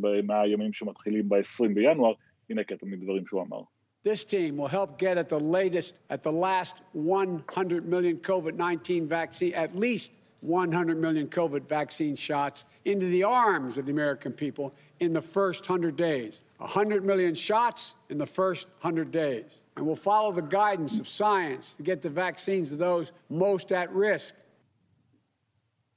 במאה 0.00 0.40
הימים 0.40 0.72
שמתחילים 0.72 1.28
ב-20 1.28 1.74
בינואר, 1.74 2.12
הנה 2.50 2.64
קטע 2.64 2.86
מדברים 2.86 3.26
שהוא 3.26 3.42
אמר. 3.42 3.73
This 4.03 4.23
team 4.23 4.57
will 4.57 4.67
help 4.67 4.97
get 4.97 5.17
at 5.17 5.27
the 5.27 5.39
latest, 5.39 5.95
at 6.09 6.23
the 6.23 6.31
last 6.31 6.81
100 6.93 7.87
million 7.87 8.17
COVID 8.17 8.55
19 8.55 9.07
vaccine, 9.07 9.53
at 9.53 9.75
least 9.75 10.13
100 10.41 10.97
million 10.97 11.27
COVID 11.27 11.67
vaccine 11.67 12.15
shots 12.15 12.63
into 12.85 13.07
the 13.07 13.23
arms 13.23 13.77
of 13.77 13.85
the 13.85 13.91
American 13.91 14.31
people 14.31 14.73
in 15.01 15.11
the 15.11 15.21
first 15.21 15.67
100 15.67 15.97
days. 15.97 16.41
100 16.57 17.03
million 17.03 17.35
shots 17.35 17.95
in 18.09 18.17
the 18.17 18.25
first 18.25 18.67
100 18.81 19.11
days. 19.11 19.63
And 19.75 19.85
we'll 19.85 19.95
follow 19.95 20.31
the 20.31 20.41
guidance 20.41 20.99
of 20.99 21.07
science 21.07 21.75
to 21.75 21.83
get 21.83 22.01
the 22.01 22.09
vaccines 22.09 22.69
to 22.69 22.75
those 22.77 23.11
most 23.29 23.71
at 23.71 23.91
risk. 23.93 24.35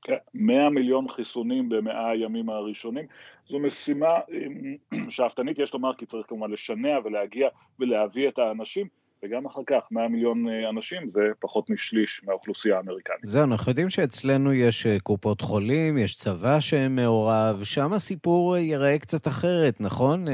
100 0.09 0.71
מיליון 0.71 1.09
חיסונים 1.09 1.69
במאה 1.69 2.11
הימים 2.11 2.51
הראשונים. 2.51 3.07
זו 3.50 3.60
משימה 3.60 4.20
אמ, 4.32 5.10
שאפתנית, 5.16 5.60
יש 5.60 5.74
לומר, 5.74 5.94
כי 5.98 6.06
צריך 6.06 6.28
כמובן 6.28 6.52
לשנע 6.52 7.00
ולהגיע 7.04 7.48
ולהביא 7.80 8.28
את 8.28 8.40
האנשים. 8.40 8.88
וגם 9.24 9.46
אחר 9.46 9.62
כך 9.68 9.80
100 9.92 10.08
מיליון 10.08 10.50
אה, 10.50 10.70
אנשים 10.70 11.10
זה 11.10 11.22
פחות 11.40 11.70
משליש 11.70 12.22
מהאוכלוסייה 12.24 12.78
האמריקנית. 12.78 13.20
זהו, 13.24 13.44
אנחנו 13.44 13.72
יודעים 13.72 13.90
שאצלנו 13.90 14.54
יש 14.54 14.88
אה, 14.88 15.00
קופות 15.00 15.42
חולים, 15.42 15.98
יש 15.98 16.16
צבא 16.16 16.60
שמעורב, 16.60 17.64
שם 17.64 17.94
הסיפור 17.94 18.56
אה, 18.56 18.60
ייראה 18.60 19.00
קצת 19.00 19.28
אחרת, 19.28 19.82
נכון? 19.82 20.26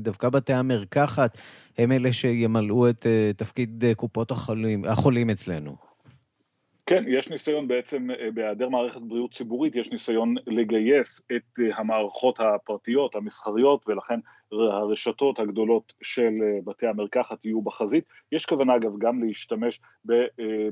דווקא 0.00 0.28
בתי 0.28 0.52
המרקחת 0.52 1.38
הם 1.78 1.92
אלה 1.92 2.12
שימלאו 2.12 2.88
את 2.88 3.06
תפקיד 3.36 3.84
קופות 3.96 4.30
החולים, 4.30 4.84
החולים 4.84 5.30
אצלנו. 5.30 5.89
כן, 6.90 7.04
יש 7.08 7.28
ניסיון 7.28 7.68
בעצם, 7.68 8.10
אה, 8.10 8.30
בהיעדר 8.34 8.68
מערכת 8.68 9.00
בריאות 9.00 9.34
ציבורית, 9.34 9.76
יש 9.76 9.90
ניסיון 9.90 10.34
לגייס 10.46 11.22
את 11.36 11.60
אה, 11.60 11.76
המערכות 11.76 12.40
הפרטיות, 12.40 13.14
המסחריות, 13.14 13.88
ולכן 13.88 14.20
הרשתות 14.52 15.38
הגדולות 15.38 15.92
של 16.02 16.32
אה, 16.42 16.58
בתי 16.64 16.86
המרקחת 16.86 17.44
יהיו 17.44 17.62
בחזית. 17.62 18.04
יש 18.32 18.46
כוונה 18.46 18.76
אגב 18.76 18.98
גם 18.98 19.22
להשתמש 19.24 19.80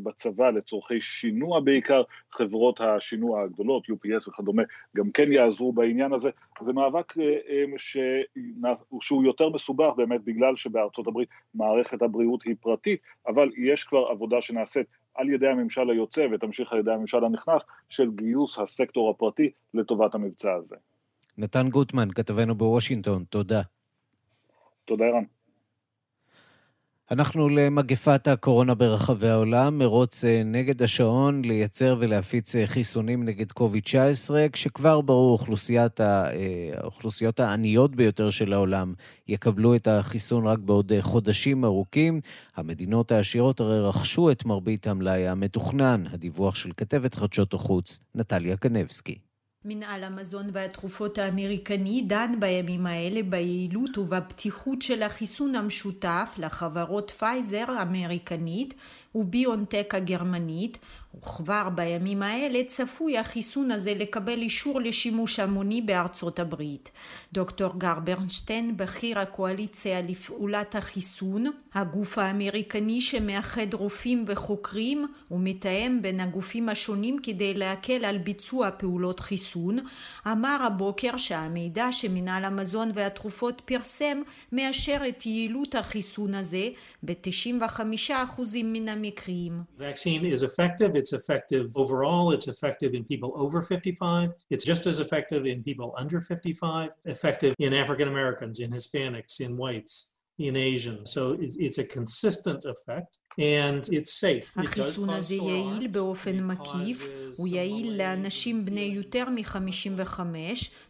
בצבא 0.03 0.51
לצורכי 0.51 1.01
שינוע 1.01 1.61
בעיקר, 1.61 2.03
חברות 2.33 2.81
השינוע 2.81 3.43
הגדולות, 3.43 3.87
UPS 3.87 4.29
וכדומה, 4.29 4.63
גם 4.97 5.11
כן 5.11 5.33
יעזרו 5.33 5.73
בעניין 5.73 6.13
הזה. 6.13 6.31
זה 6.65 6.73
מאבק 6.73 7.15
שהוא 9.01 9.25
יותר 9.25 9.49
מסובך 9.49 9.93
באמת 9.97 10.21
בגלל 10.25 10.57
שבארצות 10.57 11.07
הברית 11.07 11.29
מערכת 11.55 12.03
הבריאות 12.03 12.43
היא 12.43 12.55
פרטית, 12.61 13.01
אבל 13.27 13.51
יש 13.57 13.85
כבר 13.85 14.07
עבודה 14.11 14.43
שנעשית 14.43 14.87
על 15.19 15.31
ידי 15.31 15.49
הממשל 15.49 15.91
היוצא 15.91 16.27
ותמשיך 16.33 16.73
על 16.73 16.79
ידי 16.79 16.91
הממשל 16.91 17.25
הנכנס 17.25 17.63
של 17.89 18.11
גיוס 18.11 18.59
הסקטור 18.59 19.11
הפרטי 19.11 19.51
לטובת 19.75 20.15
המבצע 20.15 20.55
הזה. 20.55 20.77
נתן 21.39 21.69
גוטמן, 21.69 22.11
כתבנו 22.11 22.55
בוושינגטון, 22.55 23.25
תודה. 23.25 23.63
תודה, 24.85 25.05
ערן. 25.05 25.25
אנחנו 27.11 27.49
למגפת 27.49 28.29
הקורונה 28.29 28.75
ברחבי 28.75 29.29
העולם, 29.29 29.79
מרוץ 29.79 30.25
אה, 30.25 30.43
נגד 30.45 30.83
השעון 30.83 31.45
לייצר 31.45 31.97
ולהפיץ 31.99 32.57
אה, 32.57 32.67
חיסונים 32.67 33.25
נגד 33.25 33.53
קוביד-19, 33.53 34.31
כשכבר 34.53 35.01
ברור 35.01 35.33
אוכלוסיית 35.33 36.01
אה, 36.01 36.31
האוכלוסיות 36.77 37.41
העניות 37.41 37.97
ביותר 37.97 38.31
של 38.31 38.53
העולם 38.53 38.95
יקבלו 39.29 39.75
את 39.75 39.89
החיסון 39.89 40.47
רק 40.47 40.59
בעוד 40.59 40.93
חודשים 41.01 41.65
ארוכים. 41.65 42.21
המדינות 42.57 43.13
העשירות 43.13 43.61
הרי 43.61 43.81
רכשו 43.81 44.31
את 44.31 44.45
מרבית 44.45 44.87
המלאי 44.87 45.29
המתוכנן. 45.29 46.05
הדיווח 46.13 46.55
של 46.55 46.71
כתבת 46.77 47.15
חדשות 47.15 47.55
החוץ, 47.55 47.99
נטליה 48.15 48.57
קנבסקי. 48.57 49.28
מנהל 49.69 50.05
המזון 50.05 50.51
והתרופות 50.53 51.19
האמריקני 51.19 52.03
דן 52.07 52.33
בימים 52.41 52.87
האלה 52.87 53.23
ביעילות 53.23 53.99
ובפתיחות 53.99 54.83
של 54.83 55.03
החיסון 55.03 55.55
המשותף 55.55 56.35
לחברות 56.39 57.11
פייזר 57.11 57.65
האמריקנית 57.69 58.75
וביונטק 59.15 59.95
הגרמנית, 59.95 60.79
וכבר 61.15 61.69
בימים 61.75 62.23
האלה 62.23 62.65
צפוי 62.67 63.19
החיסון 63.19 63.71
הזה 63.71 63.95
לקבל 63.95 64.43
אישור 64.43 64.81
לשימוש 64.81 65.41
המוני 65.41 65.83
בארצות 65.83 66.39
הברית. 66.39 66.91
דוקטור 67.33 67.79
גר 67.79 67.99
ברנשטיין, 68.05 68.77
בכיר 68.77 69.19
הקואליציה 69.19 70.01
לפעולת 70.01 70.75
החיסון, 70.75 71.45
הגוף 71.75 72.19
האמריקני 72.19 73.01
שמאחד 73.01 73.75
רופאים 73.75 74.25
וחוקרים 74.27 75.07
ומתאם 75.31 75.99
בין 76.03 76.21
הגופים 76.21 76.69
השונים 76.69 77.19
כדי 77.23 77.55
להקל 77.55 78.05
על 78.05 78.19
ביצוע 78.19 78.71
פעולות 78.71 79.21
חיסון, 79.21 79.79
אמר 80.27 80.59
הבוקר 80.67 81.17
שהמידע 81.17 81.89
שמנהל 81.93 82.45
המזון 82.45 82.91
והתרופות 82.95 83.63
פרסם 83.65 84.23
מאשר 84.53 85.01
את 85.09 85.27
יעילות 85.27 85.75
החיסון 85.75 86.35
הזה 86.35 86.69
ב-95% 87.03 88.13
מן 88.65 88.89
המקרים. 88.89 89.53
It's 90.99 91.13
effective 91.13 91.75
overall, 91.77 92.33
it's 92.33 92.49
effective 92.49 92.95
in 92.95 93.05
people 93.05 93.33
over 93.37 93.63
55, 93.63 94.33
it's 94.51 94.65
just 94.65 94.87
as 94.87 95.01
effective 95.01 95.47
in 95.47 95.63
people 95.63 95.95
under 95.97 96.21
55, 96.21 96.91
effective 97.07 97.55
in 97.59 97.73
African 97.73 98.09
Americans, 98.09 98.61
in 98.61 98.71
Hispanics, 98.71 99.41
in 99.41 99.57
whites. 99.57 100.13
In 100.39 100.57
Asian. 100.57 101.05
So 101.05 101.37
it's 101.41 101.79
a 101.79 101.85
consistent 101.85 102.65
effect 102.65 103.19
and 103.39 103.83
it's 103.93 104.13
safe. 104.21 104.55
החיסון 104.57 105.11
הזה 105.11 105.35
יעיל 105.35 105.87
באופן 105.87 106.47
מקיף, 106.47 107.09
הוא 107.37 107.49
יעיל 107.49 107.99
לאנשים 107.99 108.65
בני 108.65 108.81
יותר 108.81 109.25
מ-55 109.29 110.21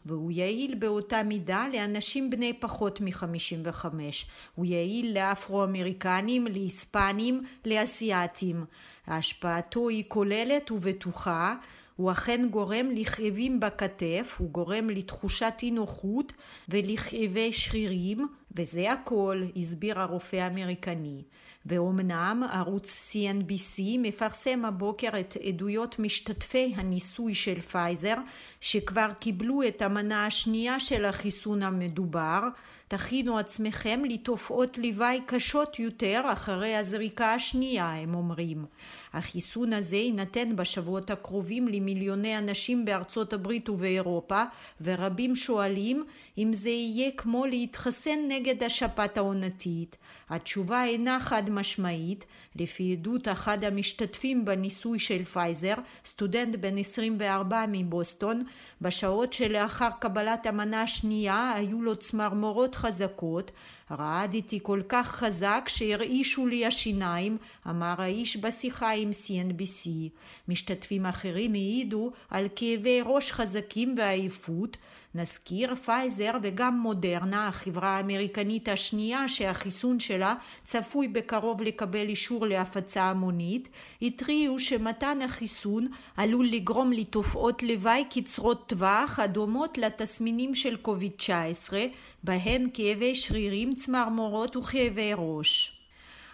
והוא 0.07 0.33
יעיל 0.33 0.75
באותה 0.75 1.23
מידה 1.23 1.67
לאנשים 1.73 2.31
בני 2.31 2.53
פחות 2.53 3.01
מ-55. 3.01 3.85
הוא 4.55 4.67
יעיל 4.67 5.15
לאפרו-אמריקנים, 5.15 6.47
להיספנים, 6.47 7.45
לאסייתים. 7.65 8.65
השפעתו 9.07 9.89
היא 9.89 10.05
כוללת 10.09 10.71
ובטוחה 10.71 11.57
הוא 11.99 12.13
אכן 12.13 12.49
גורם 12.51 12.91
לכאבים 12.91 13.61
בכתף, 13.61 14.37
הוא 14.39 14.51
גורם 14.51 14.91
לתחושת 14.91 15.53
אי 15.63 15.71
נוחות 15.71 16.33
ולכאבי 16.69 17.53
שרירים, 17.53 18.29
וזה 18.57 18.93
הכל, 18.93 19.43
הסביר 19.57 20.01
הרופא 20.01 20.37
האמריקני. 20.37 21.23
ואומנם 21.69 22.43
ערוץ 22.53 23.13
CNBC 23.13 23.81
מפרסם 23.99 24.65
הבוקר 24.65 25.21
את 25.21 25.37
עדויות 25.47 25.99
משתתפי 25.99 26.75
הניסוי 26.77 27.35
של 27.35 27.61
פייזר 27.61 28.15
שכבר 28.61 29.09
קיבלו 29.19 29.63
את 29.69 29.83
המנה 29.83 30.27
השנייה 30.27 30.81
של 30.81 31.05
החיסון 31.05 31.63
המדובר 31.63 32.41
תכינו 32.89 33.39
עצמכם 33.39 34.03
לתופעות 34.09 34.79
לוואי 34.79 35.21
קשות 35.27 35.79
יותר 35.79 36.23
אחרי 36.33 36.77
הזריקה 36.77 37.35
השנייה, 37.35 37.93
הם 37.93 38.15
אומרים. 38.15 38.65
החיסון 39.13 39.73
הזה 39.73 39.97
יינתן 39.97 40.57
בשבועות 40.57 41.11
הקרובים 41.11 41.69
למיליוני 41.69 42.39
אנשים 42.39 42.85
בארצות 42.85 43.33
הברית 43.33 43.69
ובאירופה, 43.69 44.43
ורבים 44.81 45.37
שואלים 45.37 46.05
אם 46.39 46.53
זה 46.53 46.69
יהיה 46.69 47.11
כמו 47.17 47.47
להתחסן 47.47 48.19
נגד 48.29 48.63
השפעת 48.63 49.17
העונתית. 49.17 49.97
התשובה 50.31 50.85
אינה 50.85 51.21
חד 51.21 51.51
משמעית, 51.51 52.25
לפי 52.57 52.93
עדות 52.93 53.29
אחד 53.29 53.65
המשתתפים 53.65 54.45
בניסוי 54.45 54.99
של 54.99 55.25
פייזר, 55.25 55.75
סטודנט 56.07 56.57
בן 56.57 56.79
24 56.79 57.65
מבוסטון, 57.69 58.43
בשעות 58.81 59.33
שלאחר 59.33 59.89
קבלת 59.99 60.47
המנה 60.47 60.83
השנייה 60.83 61.53
היו 61.57 61.83
לו 61.83 61.97
צמרמורות 61.97 62.75
חזקות, 62.75 63.51
רעדתי 63.91 64.59
כל 64.63 64.81
כך 64.89 65.09
חזק 65.09 65.65
שהרעישו 65.67 66.47
לי 66.47 66.67
השיניים, 66.67 67.37
אמר 67.69 67.95
האיש 67.99 68.37
בשיחה 68.37 68.91
עם 68.91 69.11
CNBC. 69.11 69.89
משתתפים 70.49 71.07
אחרים 71.07 71.53
העידו 71.53 72.11
על 72.31 72.47
כאבי 72.57 73.01
ראש 73.05 73.33
חזקים 73.33 73.95
ועייפות, 73.99 74.77
נזכיר, 75.15 75.75
פייזר 75.75 76.31
וגם 76.43 76.79
מודרנה, 76.79 77.49
החברה 77.49 77.89
האמריקנית 77.89 78.69
השנייה 78.69 79.29
שהחיסון 79.29 80.01
שלה 80.01 80.35
צפוי 80.65 81.09
בקרוב 81.09 81.63
לקבל 81.63 82.09
אישור 82.09 82.47
להפצה 82.47 83.03
המונית, 83.03 83.69
התריעו 84.03 84.59
שמתן 84.59 85.19
החיסון 85.23 85.87
עלול 86.17 86.47
לגרום 86.47 86.93
לתופעות 86.93 87.63
לוואי 87.63 88.05
קצרות 88.11 88.67
טווח 88.67 89.19
הדומות 89.19 89.79
לתסמינים 89.79 90.55
של 90.55 90.77
קוביד 90.77 91.13
19, 91.17 91.87
בהן 92.23 92.69
כאבי 92.75 93.15
שרירים, 93.15 93.75
צמרמורות 93.79 94.57
וכאבי 94.57 95.13
ראש. 95.17 95.79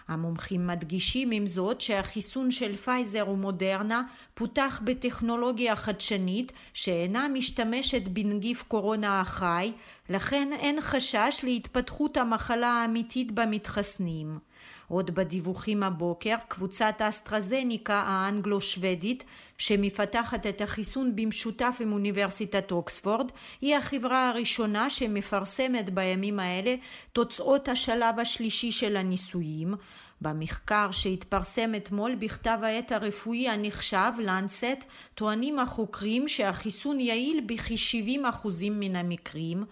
המומחים 0.07 0.67
מדגישים 0.67 1.31
עם 1.31 1.47
זאת 1.47 1.81
שהחיסון 1.81 2.51
של 2.51 2.75
פייזר 2.75 3.29
ומודרנה 3.29 4.01
פותח 4.33 4.81
בטכנולוגיה 4.83 5.75
חדשנית 5.75 6.51
שאינה 6.73 7.27
משתמשת 7.27 8.07
בנגיף 8.07 8.63
קורונה 8.67 9.21
החי, 9.21 9.71
לכן 10.09 10.49
אין 10.59 10.81
חשש 10.81 11.39
להתפתחות 11.43 12.17
המחלה 12.17 12.67
האמיתית 12.67 13.31
במתחסנים. 13.31 14.39
עוד 14.87 15.15
בדיווחים 15.15 15.83
הבוקר, 15.83 16.35
קבוצת 16.47 16.95
אסטרזניקה 16.99 18.03
האנגלו-שוודית, 18.07 19.23
שמפתחת 19.57 20.47
את 20.47 20.61
החיסון 20.61 21.15
במשותף 21.15 21.77
עם 21.79 21.93
אוניברסיטת 21.93 22.71
אוקספורד, 22.71 23.31
היא 23.61 23.75
החברה 23.75 24.29
הראשונה 24.29 24.89
שמפרסמת 24.89 25.89
בימים 25.89 26.39
האלה 26.39 26.75
תוצאות 27.13 27.69
השלב 27.69 28.19
השלישי 28.19 28.71
של 28.71 28.97
הניסויים. 28.97 29.75
במחקר 30.21 30.91
שהתפרסם 30.91 31.75
אתמול 31.75 32.15
בכתב 32.15 32.59
העת 32.61 32.91
הרפואי 32.91 33.49
הנחשב 33.49 34.11
לנסט 34.19 34.83
טוענים 35.15 35.59
החוקרים 35.59 36.27
שהחיסון 36.27 36.99
יעיל 36.99 37.41
בכ-70% 37.45 38.47
מן 38.71 38.95
המקרים 38.95 39.65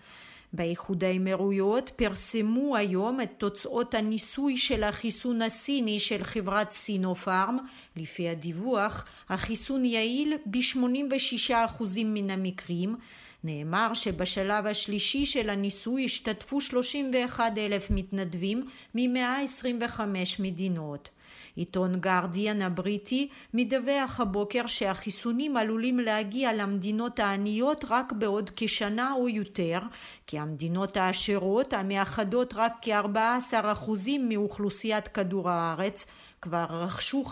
באיחוד 0.53 1.03
האמירויות 1.03 1.91
פרסמו 1.95 2.77
היום 2.77 3.22
את 3.22 3.29
תוצאות 3.38 3.93
הניסוי 3.93 4.57
של 4.57 4.83
החיסון 4.83 5.41
הסיני 5.41 6.00
של 6.00 6.24
חברת 6.24 6.72
סינופארם. 6.72 7.57
לפי 7.95 8.29
הדיווח, 8.29 9.05
החיסון 9.29 9.86
יעיל 9.86 10.33
ב-86% 10.45 11.83
מן 12.05 12.29
המקרים. 12.29 12.95
נאמר 13.43 13.93
שבשלב 13.93 14.67
השלישי 14.67 15.25
של 15.25 15.50
הניסוי 15.50 16.05
השתתפו 16.05 16.62
31 16.62 17.57
אלף 17.57 17.88
מתנדבים 17.89 18.67
מ-125 18.95 20.00
מדינות. 20.39 21.10
עיתון 21.55 22.00
גרדיאן 22.00 22.62
הבריטי 22.62 23.29
מדווח 23.53 24.19
הבוקר 24.19 24.67
שהחיסונים 24.67 25.57
עלולים 25.57 26.00
להגיע 26.00 26.53
למדינות 26.53 27.19
העניות 27.19 27.86
רק 27.89 28.12
בעוד 28.12 28.51
כשנה 28.55 29.13
או 29.13 29.29
יותר, 29.29 29.79
כי 30.27 30.39
המדינות 30.39 30.98
העשירות 30.98 31.74
המאחדות 31.74 32.53
רק 32.53 32.74
כ-14% 32.81 33.91
מאוכלוסיית 34.19 35.07
כדור 35.07 35.50
הארץ 35.50 36.05
כבר 36.41 36.65
רכשו 36.69 37.24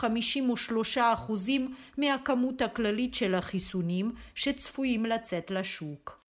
53% 0.98 1.00
מהכמות 1.98 2.62
הכללית 2.62 3.16
של 3.16 3.36
החיסונים 3.36 4.12
שצפויים 4.36 5.06
לצאת 5.06 5.52
לשוק. 5.52 6.21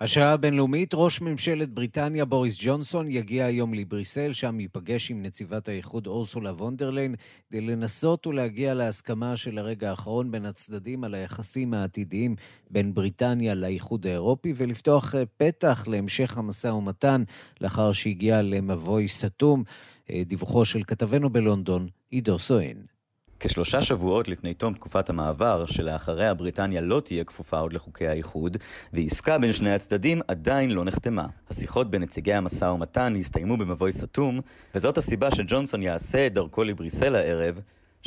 השעה 0.00 0.32
הבינלאומית, 0.32 0.90
ראש 0.94 1.20
ממשלת 1.20 1.70
בריטניה 1.70 2.24
בוריס 2.24 2.56
ג'ונסון 2.60 3.10
יגיע 3.10 3.44
היום 3.44 3.74
לבריסל, 3.74 4.32
שם 4.32 4.60
ייפגש 4.60 5.10
עם 5.10 5.22
נציבת 5.22 5.68
האיחוד 5.68 6.06
אורסולה 6.06 6.50
וונדרליין, 6.50 7.14
כדי 7.48 7.60
לנסות 7.60 8.26
ולהגיע 8.26 8.74
להסכמה 8.74 9.36
של 9.36 9.58
הרגע 9.58 9.90
האחרון 9.90 10.30
בין 10.30 10.46
הצדדים 10.46 11.04
על 11.04 11.14
היחסים 11.14 11.74
העתידיים 11.74 12.36
בין 12.70 12.94
בריטניה 12.94 13.54
לאיחוד 13.54 14.06
האירופי, 14.06 14.52
ולפתוח 14.56 15.14
אה, 15.14 15.22
פתח 15.36 15.84
להמשך 15.88 16.38
המשא 16.38 16.68
ומתן 16.68 17.22
לאחר 17.60 17.92
שהגיע 17.92 18.42
למבוי 18.42 19.08
סתום. 19.08 19.64
אה, 20.10 20.22
דיווחו 20.26 20.64
של 20.64 20.82
כתבנו 20.86 21.30
בלונדון, 21.30 21.88
עידו 22.10 22.38
סואן. 22.38 22.97
כשלושה 23.40 23.82
שבועות 23.82 24.28
לפני 24.28 24.54
תום 24.54 24.74
תקופת 24.74 25.10
המעבר, 25.10 25.66
שלאחריה 25.66 26.34
בריטניה 26.34 26.80
לא 26.80 27.00
תהיה 27.00 27.24
כפופה 27.24 27.58
עוד 27.58 27.72
לחוקי 27.72 28.08
האיחוד, 28.08 28.56
ועסקה 28.92 29.38
בין 29.38 29.52
שני 29.52 29.72
הצדדים 29.72 30.20
עדיין 30.28 30.70
לא 30.70 30.84
נחתמה. 30.84 31.26
השיחות 31.50 31.90
בין 31.90 32.02
נציגי 32.02 32.32
המשא 32.32 32.64
ומתן 32.64 33.14
הסתיימו 33.18 33.56
במבוי 33.56 33.92
סתום, 33.92 34.40
וזאת 34.74 34.98
הסיבה 34.98 35.30
שג'ונסון 35.30 35.82
יעשה 35.82 36.26
את 36.26 36.34
דרכו 36.34 36.64
לבריסל 36.64 37.14
הערב, 37.14 37.60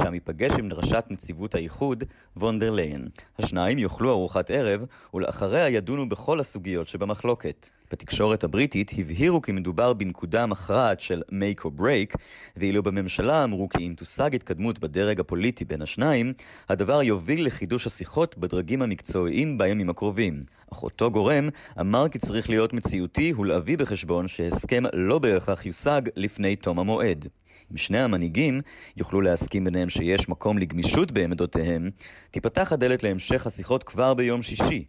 שם 0.03 0.13
ייפגש 0.13 0.51
עם 0.59 0.73
ראשת 0.73 1.03
נציבות 1.09 1.55
האיחוד, 1.55 2.03
וונדר 2.37 2.69
ליין. 2.69 3.07
השניים 3.39 3.79
יאכלו 3.79 4.11
ארוחת 4.11 4.51
ערב, 4.51 4.85
ולאחריה 5.13 5.69
ידונו 5.69 6.09
בכל 6.09 6.39
הסוגיות 6.39 6.87
שבמחלוקת. 6.87 7.69
בתקשורת 7.91 8.43
הבריטית 8.43 8.91
הבהירו 8.97 9.41
כי 9.41 9.51
מדובר 9.51 9.93
בנקודה 9.93 10.45
מכרעת 10.45 11.01
של 11.01 11.21
make 11.29 11.61
or 11.61 11.79
break, 11.79 12.15
ואילו 12.57 12.83
בממשלה 12.83 13.43
אמרו 13.43 13.69
כי 13.69 13.87
אם 13.87 13.93
תושג 13.97 14.35
התקדמות 14.35 14.79
בדרג 14.79 15.19
הפוליטי 15.19 15.65
בין 15.65 15.81
השניים, 15.81 16.33
הדבר 16.69 17.03
יוביל 17.03 17.45
לחידוש 17.45 17.87
השיחות 17.87 18.37
בדרגים 18.37 18.81
המקצועיים 18.81 19.57
בימים 19.57 19.89
הקרובים. 19.89 20.43
אך 20.73 20.83
אותו 20.83 21.11
גורם 21.11 21.49
אמר 21.79 22.09
כי 22.09 22.19
צריך 22.19 22.49
להיות 22.49 22.73
מציאותי 22.73 23.33
ולהביא 23.33 23.77
בחשבון 23.77 24.27
שהסכם 24.27 24.83
לא 24.93 25.19
בהכרח 25.19 25.65
יושג 25.65 26.01
לפני 26.15 26.55
תום 26.55 26.79
המועד. 26.79 27.27
אם 27.71 27.77
שני 27.77 27.99
המנהיגים 27.99 28.61
יוכלו 28.97 29.21
להסכים 29.21 29.63
ביניהם 29.63 29.89
שיש 29.89 30.29
מקום 30.29 30.57
לגמישות 30.57 31.11
בעמדותיהם, 31.11 31.89
תיפתח 32.31 32.73
הדלת 32.73 33.03
להמשך 33.03 33.47
השיחות 33.47 33.83
כבר 33.83 34.13
ביום 34.13 34.41
שישי, 34.41 34.85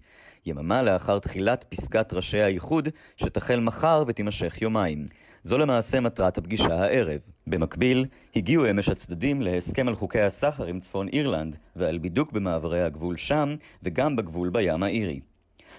יממה 0.47 0.83
לאחר 0.83 1.18
תחילת 1.18 1.64
פסגת 1.68 2.12
ראשי 2.12 2.40
האיחוד, 2.40 2.88
שתחל 3.16 3.61
מחר 3.61 4.05
ותימשך 4.07 4.62
יומיים. 4.62 5.07
זו 5.42 5.59
למעשה 5.59 6.01
מטרת 6.01 6.38
הפגישה 6.38 6.75
הערב. 6.75 7.21
במקביל, 7.47 8.07
הגיעו 8.37 8.71
אמש 8.71 8.88
הצדדים 8.88 9.42
להסכם 9.42 9.88
על 9.88 9.95
חוקי 9.95 10.21
הסחר 10.21 10.64
עם 10.64 10.81
צפון 10.81 11.09
אירלנד, 11.09 11.57
ועל 11.77 11.99
בידוק 11.99 12.33
במעברי 12.33 12.83
הגבול 12.83 13.16
שם, 13.16 13.57
וגם 13.83 14.16
בגבול 14.16 14.51
בים 14.51 14.83
האירי. 14.83 15.21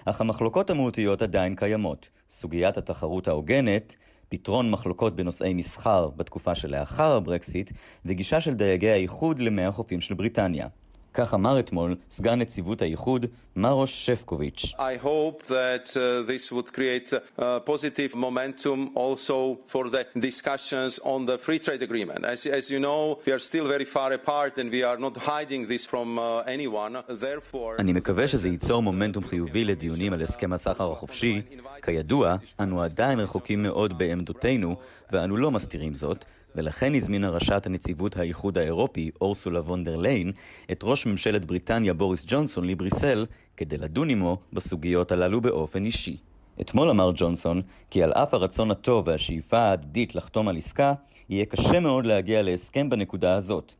אך 0.04 0.20
המחלוקות 0.20 0.70
המהותיות 0.70 1.22
עדיין 1.22 1.56
קיימות. 1.56 2.08
סוגיית 2.30 2.76
התחרות 2.76 3.28
ההוגנת, 3.28 3.96
פתרון 4.36 4.70
מחלוקות 4.70 5.16
בנושאי 5.16 5.54
מסחר 5.54 6.08
בתקופה 6.16 6.54
שלאחר 6.54 7.16
הברקסיט, 7.16 7.70
וגישה 8.04 8.40
של 8.40 8.54
דייגי 8.54 8.90
האיחוד 8.90 9.38
למי 9.38 9.64
החופים 9.64 10.00
של 10.00 10.14
בריטניה. 10.14 10.68
כך 11.14 11.34
אמר 11.34 11.58
אתמול 11.58 11.96
סגן 12.10 12.38
נציבות 12.38 12.82
האיחוד, 12.82 13.26
מרוש 13.56 14.06
שפקוביץ'. 14.06 14.72
I 14.76 15.04
hope 15.04 15.44
that 15.46 15.86
uh, 15.96 16.30
this 16.30 16.52
would 16.52 16.72
create 16.72 17.12
a 17.38 17.60
positive 17.60 18.14
momentum 18.16 18.90
also 18.94 19.58
for 19.72 19.84
the 19.94 20.04
discussions 20.28 20.98
on 21.04 21.20
the 21.26 21.38
free 21.46 21.60
trade 21.66 21.82
agreement. 21.88 22.24
As, 22.24 22.46
as 22.46 22.70
you 22.72 22.80
know, 22.80 23.18
we 23.26 23.32
are 23.32 23.42
still 23.50 23.66
very 23.74 23.84
far 23.96 24.12
apart 24.12 24.52
and 24.60 24.68
we 24.76 24.82
are 24.82 24.98
not 25.06 25.14
hiding 25.16 25.62
this 25.72 25.86
from 25.86 26.18
uh, 26.18 26.54
anyone. 26.56 26.94
Therefore... 27.08 27.76
אני 27.78 27.92
מקווה 27.92 28.28
שזה 28.28 28.48
ייצור 28.48 28.82
מומנטום 28.82 29.24
חיובי 29.24 29.64
לדיונים 29.64 30.12
על 30.12 30.22
הסכם 30.22 30.52
הסחר 30.52 30.92
החופשי. 30.92 31.42
כידוע, 31.82 32.36
אנו 32.60 32.82
עדיין 32.82 33.20
רחוקים 33.20 33.62
מאוד 33.62 33.98
בעמדותינו, 33.98 34.76
ואנו 35.12 35.36
לא 35.36 35.50
מסתירים 35.50 35.94
זאת. 35.94 36.24
ולכן 36.54 36.94
הזמינה 36.94 37.30
ראשת 37.30 37.66
הנציבות 37.66 38.16
האיחוד 38.16 38.58
האירופי, 38.58 39.10
אורסולה 39.20 39.60
וונדר 39.60 39.96
ליין, 39.96 40.32
את 40.72 40.80
ראש 40.82 41.06
ממשלת 41.06 41.44
בריטניה 41.44 41.94
בוריס 41.94 42.24
ג'ונסון 42.26 42.64
לבריסל, 42.64 43.26
כדי 43.56 43.78
לדון 43.78 44.10
עמו 44.10 44.38
בסוגיות 44.52 45.12
הללו 45.12 45.40
באופן 45.40 45.84
אישי. 45.84 46.16
אתמול 46.60 46.90
אמר 46.90 47.12
ג'ונסון 47.14 47.62
כי 47.90 48.02
על 48.02 48.12
אף 48.12 48.34
הרצון 48.34 48.70
הטוב 48.70 49.08
והשאיפה 49.08 49.58
ההדדית 49.58 50.14
לחתום 50.14 50.48
על 50.48 50.56
עסקה, 50.56 50.94
יהיה 51.28 51.44
קשה 51.44 51.80
מאוד 51.80 52.06
להגיע 52.06 52.42
להסכם 52.42 52.90
בנקודה 52.90 53.34
הזאת. 53.34 53.74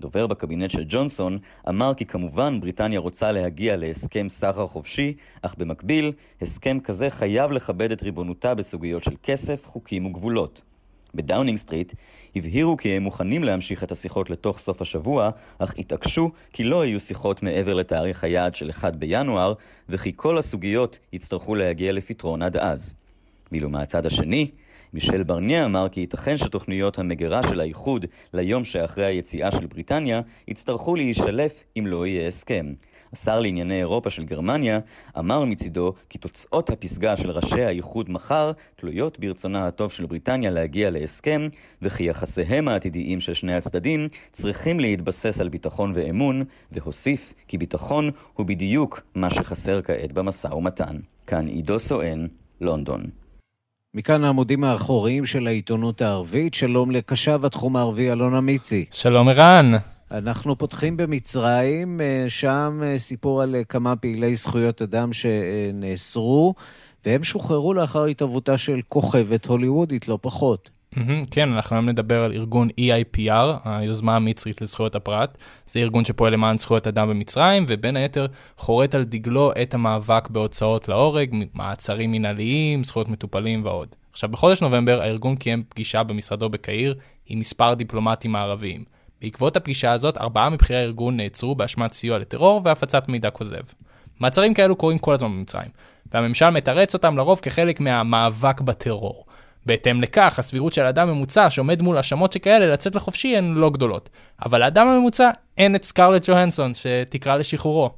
דובר 0.00 0.26
בקבינט 0.26 0.70
של 0.70 0.84
ג'ונסון 0.88 1.38
אמר 1.68 1.94
כי 1.94 2.06
כמובן 2.06 2.60
בריטניה 2.60 3.00
רוצה 3.00 3.32
להגיע 3.32 3.76
להסכם 3.76 4.28
סחר 4.28 4.66
חופשי, 4.66 5.14
אך 5.42 5.54
במקביל, 5.58 6.12
הסכם 6.42 6.80
כזה 6.80 7.10
חייב 7.10 7.52
לכבד 7.52 7.92
את 7.92 8.02
ריבונותה 8.02 8.54
בסוגיות 8.54 9.04
של 9.04 9.14
כסף, 9.22 9.66
חוקים 9.66 10.06
וגבולות. 10.06 10.62
בדאונינג 11.14 11.58
סטריט 11.58 11.92
הבהירו 12.36 12.76
כי 12.76 12.88
הם 12.88 13.02
מוכנים 13.02 13.44
להמשיך 13.44 13.84
את 13.84 13.92
השיחות 13.92 14.30
לתוך 14.30 14.58
סוף 14.58 14.82
השבוע, 14.82 15.30
אך 15.58 15.74
התעקשו 15.78 16.30
כי 16.52 16.64
לא 16.64 16.86
יהיו 16.86 17.00
שיחות 17.00 17.42
מעבר 17.42 17.74
לתאריך 17.74 18.24
היעד 18.24 18.54
של 18.54 18.70
1 18.70 18.96
בינואר, 18.96 19.54
וכי 19.88 20.12
כל 20.16 20.38
הסוגיות 20.38 20.98
יצטרכו 21.12 21.54
להגיע 21.54 21.92
לפתרון 21.92 22.42
עד 22.42 22.56
אז. 22.56 22.94
ואילו 23.52 23.70
מהצד 23.70 24.06
השני, 24.06 24.50
מישל 24.94 25.22
ברניה 25.22 25.64
אמר 25.64 25.88
כי 25.88 26.00
ייתכן 26.00 26.36
שתוכניות 26.36 26.98
המגירה 26.98 27.42
של 27.42 27.60
האיחוד 27.60 28.06
ליום 28.34 28.64
שאחרי 28.64 29.04
היציאה 29.04 29.50
של 29.50 29.66
בריטניה 29.66 30.20
יצטרכו 30.48 30.96
להישלף 30.96 31.64
אם 31.78 31.86
לא 31.86 32.06
יהיה 32.06 32.28
הסכם. 32.28 32.72
השר 33.12 33.40
לענייני 33.40 33.78
אירופה 33.78 34.10
של 34.10 34.24
גרמניה 34.24 34.78
אמר 35.18 35.44
מצידו 35.44 35.92
כי 36.08 36.18
תוצאות 36.18 36.70
הפסגה 36.70 37.16
של 37.16 37.30
ראשי 37.30 37.62
האיחוד 37.62 38.10
מחר 38.10 38.52
תלויות 38.76 39.18
ברצונה 39.18 39.66
הטוב 39.66 39.92
של 39.92 40.06
בריטניה 40.06 40.50
להגיע 40.50 40.90
להסכם, 40.90 41.48
וכי 41.82 42.04
יחסיהם 42.04 42.68
העתידיים 42.68 43.20
של 43.20 43.34
שני 43.34 43.54
הצדדים 43.54 44.08
צריכים 44.32 44.80
להתבסס 44.80 45.40
על 45.40 45.48
ביטחון 45.48 45.92
ואמון, 45.94 46.44
והוסיף 46.72 47.34
כי 47.48 47.58
ביטחון 47.58 48.10
הוא 48.34 48.46
בדיוק 48.46 49.00
מה 49.14 49.30
שחסר 49.30 49.82
כעת 49.82 50.12
במשא 50.12 50.48
ומתן. 50.48 50.96
כאן 51.26 51.46
עידו 51.46 51.78
סואן, 51.78 52.26
לונדון. 52.60 53.02
מכאן 53.94 54.24
העמודים 54.24 54.64
האחוריים 54.64 55.26
של 55.26 55.46
העיתונות 55.46 56.02
הערבית. 56.02 56.54
שלום 56.54 56.90
לקשב 56.90 57.44
התחום 57.44 57.76
הערבי 57.76 58.12
אלונה 58.12 58.40
מיצי. 58.40 58.84
שלום 58.90 59.28
ערן. 59.28 59.72
אנחנו 60.10 60.58
פותחים 60.58 60.96
במצרים, 60.96 62.00
אה, 62.00 62.24
שם 62.28 62.80
אה, 62.84 62.98
סיפור 62.98 63.42
על 63.42 63.54
אה, 63.54 63.64
כמה 63.64 63.96
פעילי 63.96 64.36
זכויות 64.36 64.82
אדם 64.82 65.12
שנאסרו, 65.12 66.54
והם 67.06 67.22
שוחררו 67.22 67.74
לאחר 67.74 68.04
התערבותה 68.04 68.58
של 68.58 68.80
כוכבת 68.88 69.46
הוליוודית, 69.46 70.08
לא 70.08 70.18
פחות. 70.22 70.70
כן, 71.30 71.52
אנחנו 71.52 71.76
היום 71.76 71.88
נדבר 71.88 72.24
על 72.24 72.32
ארגון 72.32 72.68
EIPR, 72.80 73.52
היוזמה 73.64 74.16
המצרית 74.16 74.60
לזכויות 74.60 74.94
הפרט. 74.94 75.38
זה 75.66 75.78
ארגון 75.78 76.04
שפועל 76.04 76.32
למען 76.32 76.58
זכויות 76.58 76.86
אדם 76.86 77.08
במצרים, 77.08 77.66
ובין 77.68 77.96
היתר 77.96 78.26
חורט 78.56 78.94
על 78.94 79.04
דגלו 79.04 79.52
את 79.62 79.74
המאבק 79.74 80.28
בהוצאות 80.28 80.88
להורג, 80.88 81.34
מעצרים 81.54 82.12
מנהליים, 82.12 82.84
זכויות 82.84 83.08
מטופלים 83.08 83.64
ועוד. 83.64 83.88
עכשיו, 84.12 84.30
בחודש 84.30 84.62
נובמבר 84.62 85.00
הארגון 85.00 85.36
קיים 85.36 85.62
פגישה 85.68 86.02
במשרדו 86.02 86.48
בקהיר 86.48 86.94
עם 87.26 87.38
מספר 87.38 87.74
דיפלומטים 87.74 88.32
מערביים. 88.32 88.95
בעקבות 89.20 89.56
הפגישה 89.56 89.92
הזאת, 89.92 90.18
ארבעה 90.18 90.50
מבכירי 90.50 90.78
הארגון 90.78 91.16
נעצרו 91.16 91.54
באשמת 91.54 91.92
סיוע 91.92 92.18
לטרור 92.18 92.60
והפצת 92.64 93.08
מידע 93.08 93.30
כוזב. 93.30 93.62
מעצרים 94.20 94.54
כאלו 94.54 94.76
קורים 94.76 94.98
כל 94.98 95.14
הזמן 95.14 95.28
במצרים, 95.28 95.68
והממשל 96.12 96.50
מתרץ 96.50 96.94
אותם 96.94 97.16
לרוב 97.16 97.40
כחלק 97.42 97.80
מהמאבק 97.80 98.60
בטרור. 98.60 99.24
בהתאם 99.66 100.00
לכך, 100.00 100.38
הסבירות 100.38 100.72
של 100.72 100.84
אדם 100.84 101.08
ממוצע 101.08 101.50
שעומד 101.50 101.82
מול 101.82 101.96
האשמות 101.96 102.32
שכאלה 102.32 102.66
לצאת 102.66 102.94
לחופשי 102.94 103.36
הן 103.36 103.54
לא 103.54 103.70
גדולות. 103.70 104.10
אבל 104.46 104.60
לאדם 104.60 104.86
הממוצע 104.86 105.30
אין 105.58 105.74
את 105.76 105.84
סקרלט 105.84 106.28
ג'והנסון 106.28 106.72
שתקרא 106.74 107.36
לשחרורו. 107.36 107.90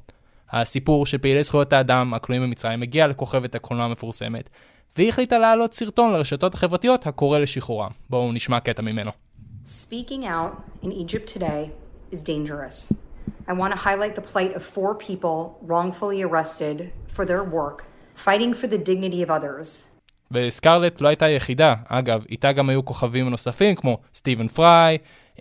הסיפור 0.51 1.05
של 1.05 1.17
פעילי 1.17 1.43
זכויות 1.43 1.73
האדם 1.73 2.13
הכלואים 2.13 2.43
במצרים 2.43 2.79
מגיע 2.79 3.07
לכוכבת 3.07 3.55
הקולנוע 3.55 3.85
המפורסמת, 3.85 4.49
והיא 4.97 5.09
החליטה 5.09 5.39
להעלות 5.39 5.73
סרטון 5.73 6.13
לרשתות 6.13 6.53
החברתיות 6.53 7.07
הקורא 7.07 7.39
לשחרורם. 7.39 7.91
בואו 8.09 8.31
נשמע 8.31 8.59
קטע 8.59 8.81
ממנו. 8.81 9.11
Speaking 9.65 10.25
out 10.25 10.63
in 10.81 10.91
Egypt 10.91 11.27
today 11.27 11.71
is 12.11 12.21
dangerous. 12.21 12.93
I 13.47 13.53
want 13.53 13.71
to 13.73 13.79
highlight 13.87 14.15
the 14.15 14.21
plight 14.21 14.53
of 14.55 14.63
four 14.63 14.95
people 14.95 15.57
wrongfully 15.61 16.21
arrested 16.23 16.91
for 17.15 17.25
their 17.25 17.43
work, 17.43 17.85
fighting 18.15 18.53
for 18.53 18.67
the 18.67 18.77
dignity 18.77 19.21
of 19.23 19.29
others. 19.29 19.87
וסקרלט 20.31 21.01
לא 21.01 21.07
הייתה 21.07 21.25
היחידה, 21.25 21.75
אגב, 21.87 22.23
איתה 22.29 22.51
גם 22.51 22.69
היו 22.69 22.85
כוכבים 22.85 23.29
נוספים 23.29 23.75
כמו 23.75 23.97
סטיבן 24.13 24.47
פריי, 24.47 24.97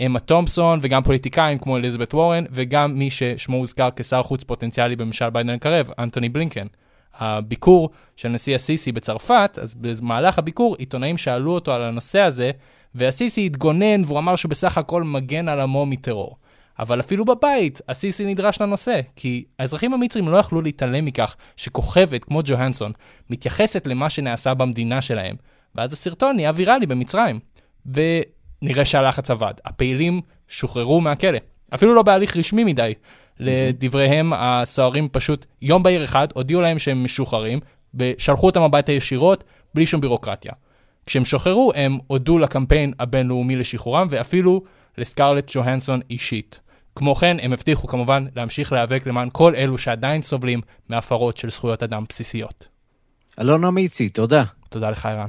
אמה 0.07 0.20
תומפסון 0.20 0.78
וגם 0.83 1.02
פוליטיקאים 1.02 1.59
כמו 1.59 1.76
אליזבת 1.76 2.14
וורן 2.14 2.44
וגם 2.50 2.94
מי 2.94 3.11
ששמו 3.11 3.57
הוזכר 3.57 3.88
כשר 3.96 4.22
חוץ 4.22 4.44
פוטנציאלי 4.44 4.96
בממשל 4.96 5.31
ביידן 5.31 5.50
הקרב, 5.50 5.90
אנטוני 5.98 6.28
בלינקן. 6.28 6.66
הביקור 7.18 7.90
של 8.16 8.28
נשיא 8.28 8.54
הסיסי 8.54 8.92
בצרפת, 8.92 9.59
אז 9.62 9.74
במהלך 9.74 10.38
הביקור 10.38 10.76
עיתונאים 10.78 11.16
שאלו 11.16 11.50
אותו 11.50 11.72
על 11.72 11.83
הנושא 11.83 12.20
הזה, 12.20 12.50
והסיסי 12.98 13.46
התגונן 13.46 14.02
והוא 14.04 14.18
אמר 14.18 14.37
שבסך 14.37 14.78
הכל 14.78 15.02
מגן 15.02 15.48
על 15.48 15.61
עמו 15.61 15.87
מטרור. 15.87 16.37
אבל 16.78 17.00
אפילו 17.00 17.24
בבית, 17.24 17.80
הסיסי 17.88 18.24
נדרש 18.24 18.61
לנושא, 18.61 19.00
כי 19.16 19.44
האזרחים 19.58 19.94
המצרים 19.94 20.28
לא 20.28 20.37
יכלו 20.37 20.62
להתעלם 20.62 21.04
מכך 21.04 21.37
שכוכבת 21.56 22.24
כמו 22.24 22.40
ג'והנסון 22.44 22.92
מתייחסת 23.30 23.87
למה 23.87 24.11
שנעשה 24.11 24.54
במדינה 24.54 25.00
שלהם, 25.00 25.37
ואז 25.74 25.92
הסרטון 25.92 26.37
נהיה 26.37 26.52
ויראלי 26.54 26.87
במצרים. 26.87 27.40
ונראה 27.87 28.84
שהלחץ 28.84 29.30
עבד. 29.30 29.54
הפעילים 29.64 30.20
שוחררו 30.48 31.00
מהכלא, 31.00 31.38
אפילו 31.74 31.94
לא 31.94 32.02
בהליך 32.02 32.37
רשמי 32.37 32.64
מדי. 32.64 32.94
לדבריהם, 33.40 34.32
הסוהרים 34.37 35.08
פשוט 35.12 35.46
יום 35.62 35.82
בהיר 35.82 36.04
אחד 36.04 36.28
הודיעו 36.34 36.61
להם 36.61 36.78
שהם 36.78 37.04
משוחררים, 37.04 37.61
ושלחו 37.94 38.46
אותם 38.46 38.62
הביתה 38.62 38.92
ישירות, 38.92 39.44
בלי 39.74 39.87
שום 39.87 40.00
בירוקרטיה. 40.00 40.52
כשהם 41.08 41.24
שוחררו, 41.24 41.72
הם 41.74 41.98
הודו 42.06 42.38
לקמפיין 42.38 42.92
הבינלאומי 43.00 43.56
לשחרורם, 43.56 44.06
ואפילו 44.10 44.62
לסקרלט 44.98 45.50
ג'והנסון 45.54 46.00
אישית. 46.10 46.60
כמו 46.96 47.14
כן, 47.14 47.36
הם 47.42 47.52
הבטיחו 47.52 47.86
כמובן 47.86 48.26
להמשיך 48.36 48.72
להיאבק 48.72 49.06
למען 49.06 49.28
כל 49.32 49.54
אלו 49.54 49.78
שעדיין 49.78 50.22
סובלים 50.22 50.60
מהפרות 50.88 51.36
של 51.36 51.50
זכויות 51.50 51.82
אדם 51.82 52.04
בסיסיות. 52.08 52.68
אלונה 53.40 53.70
מיצי, 53.70 54.08
תודה. 54.08 54.44
תודה 54.68 54.90
לך, 54.90 55.06
ערן. 55.06 55.28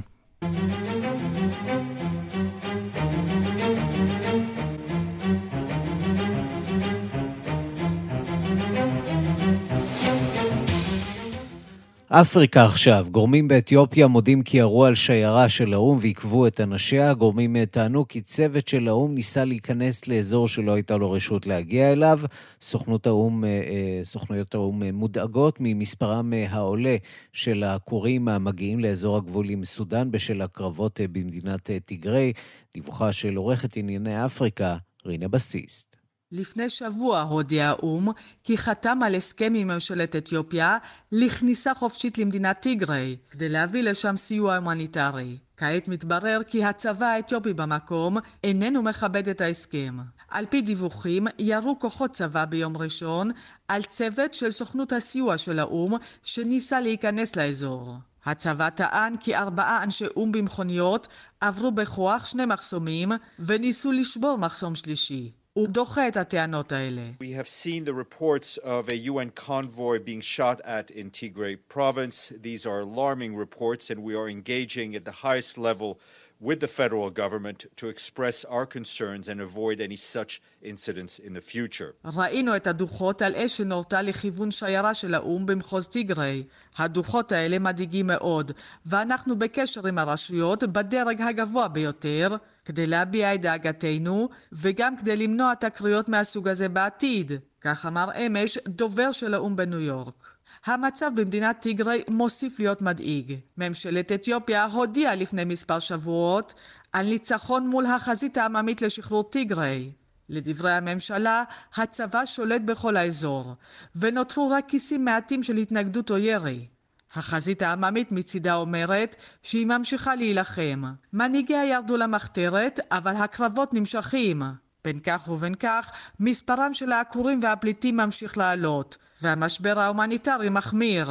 אפריקה 12.12 12.64
עכשיו, 12.64 13.06
גורמים 13.10 13.48
באתיופיה 13.48 14.06
מודים 14.06 14.42
כי 14.42 14.58
ירו 14.58 14.84
על 14.84 14.94
שיירה 14.94 15.48
של 15.48 15.74
האו"ם 15.74 15.98
ועיכבו 16.00 16.46
את 16.46 16.60
אנשיה. 16.60 17.14
גורמים 17.14 17.64
טענו 17.64 18.08
כי 18.08 18.20
צוות 18.20 18.68
של 18.68 18.88
האו"ם 18.88 19.14
ניסה 19.14 19.44
להיכנס 19.44 20.08
לאזור 20.08 20.48
שלא 20.48 20.74
הייתה 20.74 20.96
לו 20.96 21.10
רשות 21.12 21.46
להגיע 21.46 21.92
אליו. 21.92 22.20
סוכנות 22.60 23.06
האו"ם, 23.06 23.44
אה, 23.44 23.48
אה, 23.48 24.00
סוכנויות 24.04 24.54
האו"ם 24.54 24.82
מודאגות 24.82 25.56
ממספרם 25.60 26.32
אה, 26.32 26.46
העולה 26.50 26.96
של 27.32 27.64
הכורים 27.64 28.28
המגיעים 28.28 28.80
לאזור 28.80 29.16
הגבול 29.16 29.50
עם 29.50 29.64
סודאן 29.64 30.10
בשל 30.10 30.42
הקרבות 30.42 31.00
במדינת 31.12 31.70
טיגריי. 31.84 32.32
דיווחה 32.74 33.12
של 33.12 33.36
עורכת 33.36 33.76
ענייני 33.76 34.24
אפריקה, 34.24 34.76
רינה 35.06 35.28
בסיסט. 35.28 35.99
לפני 36.32 36.70
שבוע 36.70 37.20
הודיע 37.20 37.68
האו"ם 37.68 38.08
כי 38.44 38.58
חתם 38.58 39.02
על 39.02 39.14
הסכם 39.14 39.52
עם 39.56 39.68
ממשלת 39.68 40.16
אתיופיה 40.16 40.78
לכניסה 41.12 41.74
חופשית 41.74 42.18
למדינת 42.18 42.60
טיגריי 42.60 43.16
כדי 43.30 43.48
להביא 43.48 43.82
לשם 43.82 44.16
סיוע 44.16 44.56
הומניטרי. 44.56 45.38
כעת 45.56 45.88
מתברר 45.88 46.40
כי 46.46 46.64
הצבא 46.64 47.06
האתיופי 47.06 47.52
במקום 47.52 48.16
איננו 48.44 48.82
מכבד 48.82 49.28
את 49.28 49.40
ההסכם. 49.40 49.98
על 50.28 50.46
פי 50.50 50.62
דיווחים, 50.62 51.26
ירו 51.38 51.78
כוחות 51.78 52.10
צבא 52.10 52.44
ביום 52.44 52.76
ראשון 52.76 53.30
על 53.68 53.82
צוות 53.82 54.34
של 54.34 54.50
סוכנות 54.50 54.92
הסיוע 54.92 55.38
של 55.38 55.58
האו"ם 55.58 55.94
שניסה 56.22 56.80
להיכנס 56.80 57.36
לאזור. 57.36 57.94
הצבא 58.24 58.70
טען 58.70 59.16
כי 59.16 59.36
ארבעה 59.36 59.82
אנשי 59.82 60.06
או"ם 60.16 60.32
במכוניות 60.32 61.08
עברו 61.40 61.72
בכוח 61.72 62.24
שני 62.24 62.46
מחסומים 62.46 63.12
וניסו 63.38 63.92
לשבור 63.92 64.38
מחסום 64.38 64.74
שלישי. 64.74 65.39
הוא 65.59 65.67
דוחה 65.67 66.07
את 66.07 66.17
הטענות 66.17 66.71
האלה. 66.71 67.01
We 67.23 67.31
have 67.39 67.47
seen 67.47 67.85
the 67.85 67.93
reports 67.93 68.57
of 68.57 68.89
a 68.89 68.97
UN 69.11 69.29
convoy 69.49 69.99
being 69.99 70.21
shot 70.21 70.59
at 70.65 70.91
in 70.91 71.09
Tigray 71.11 71.55
province. 71.69 72.33
These 72.41 72.65
are 72.65 72.79
alarming 72.81 73.35
reports 73.35 73.89
and 73.89 73.99
we 74.03 74.13
are 74.15 74.27
engaging 74.27 74.95
at 74.95 75.05
the 75.05 75.17
highest 75.23 75.57
level 75.57 75.97
with 76.41 76.59
the 76.59 76.67
federal 76.67 77.09
government 77.09 77.65
to 77.77 77.87
express 77.87 78.37
our 78.55 78.65
concerns 78.65 79.25
and 79.29 79.39
avoid 79.39 79.79
any 79.79 79.95
such 79.95 80.41
incidents 80.61 81.19
in 81.19 81.33
the 81.33 81.41
future. 81.41 81.93
ראינו 82.05 82.55
את 82.55 82.67
הדוחות 82.67 83.21
על 83.21 83.35
אש 83.35 83.57
שנורתה 83.57 84.01
לכיוון 84.01 84.51
שיירה 84.51 84.93
של 84.93 85.13
האו"ם 85.13 85.45
במחוז 85.45 85.87
טיגריי. 85.87 86.43
הדוחות 86.77 87.31
האלה 87.31 87.59
מדאיגים 87.59 88.07
מאוד, 88.07 88.51
ואנחנו 88.85 89.39
בקשר 89.39 89.87
עם 89.87 89.97
הרשויות 89.97 90.63
בדרג 90.63 91.21
הגבוה 91.21 91.67
ביותר, 91.67 92.35
כדי 92.70 92.86
להביע 92.86 93.34
את 93.34 93.40
דאגתנו, 93.40 94.28
וגם 94.52 94.96
כדי 94.96 95.16
למנוע 95.16 95.54
תקריות 95.54 96.08
מהסוג 96.08 96.48
הזה 96.48 96.68
בעתיד. 96.68 97.32
כך 97.60 97.86
אמר 97.86 98.08
אמש 98.26 98.58
דובר 98.68 99.12
של 99.12 99.34
האו"ם 99.34 99.56
בניו 99.56 99.80
יורק. 99.80 100.30
המצב 100.64 101.10
במדינת 101.14 101.56
טיגרי 101.60 102.02
מוסיף 102.08 102.58
להיות 102.58 102.82
מדאיג. 102.82 103.36
ממשלת 103.58 104.12
אתיופיה 104.12 104.64
הודיעה 104.64 105.14
לפני 105.14 105.44
מספר 105.44 105.78
שבועות 105.78 106.54
על 106.92 107.06
ניצחון 107.06 107.68
מול 107.68 107.86
החזית 107.86 108.36
העממית 108.36 108.82
לשחרור 108.82 109.30
טיגרי. 109.30 109.92
לדברי 110.28 110.72
הממשלה, 110.72 111.44
הצבא 111.74 112.26
שולט 112.26 112.62
בכל 112.62 112.96
האזור, 112.96 113.54
ונותרו 113.96 114.50
רק 114.50 114.64
כיסים 114.68 115.04
מעטים 115.04 115.42
של 115.42 115.56
התנגדות 115.56 116.10
או 116.10 116.18
ירי. 116.18 116.66
החזית 117.14 117.62
העממית 117.62 118.12
מצידה 118.12 118.54
אומרת 118.54 119.16
שהיא 119.42 119.66
ממשיכה 119.66 120.14
להילחם. 120.14 120.82
מנהיגיה 121.12 121.64
ירדו 121.64 121.96
למחתרת, 121.96 122.80
אבל 122.90 123.16
הקרבות 123.16 123.74
נמשכים. 123.74 124.42
בין 124.84 124.98
כך 124.98 125.28
ובין 125.28 125.54
כך, 125.54 125.90
מספרם 126.20 126.74
של 126.74 126.92
העקורים 126.92 127.40
והפליטים 127.42 127.96
ממשיך 127.96 128.38
לעלות, 128.38 128.96
והמשבר 129.22 129.78
ההומניטרי 129.78 130.48
מחמיר. 130.48 131.10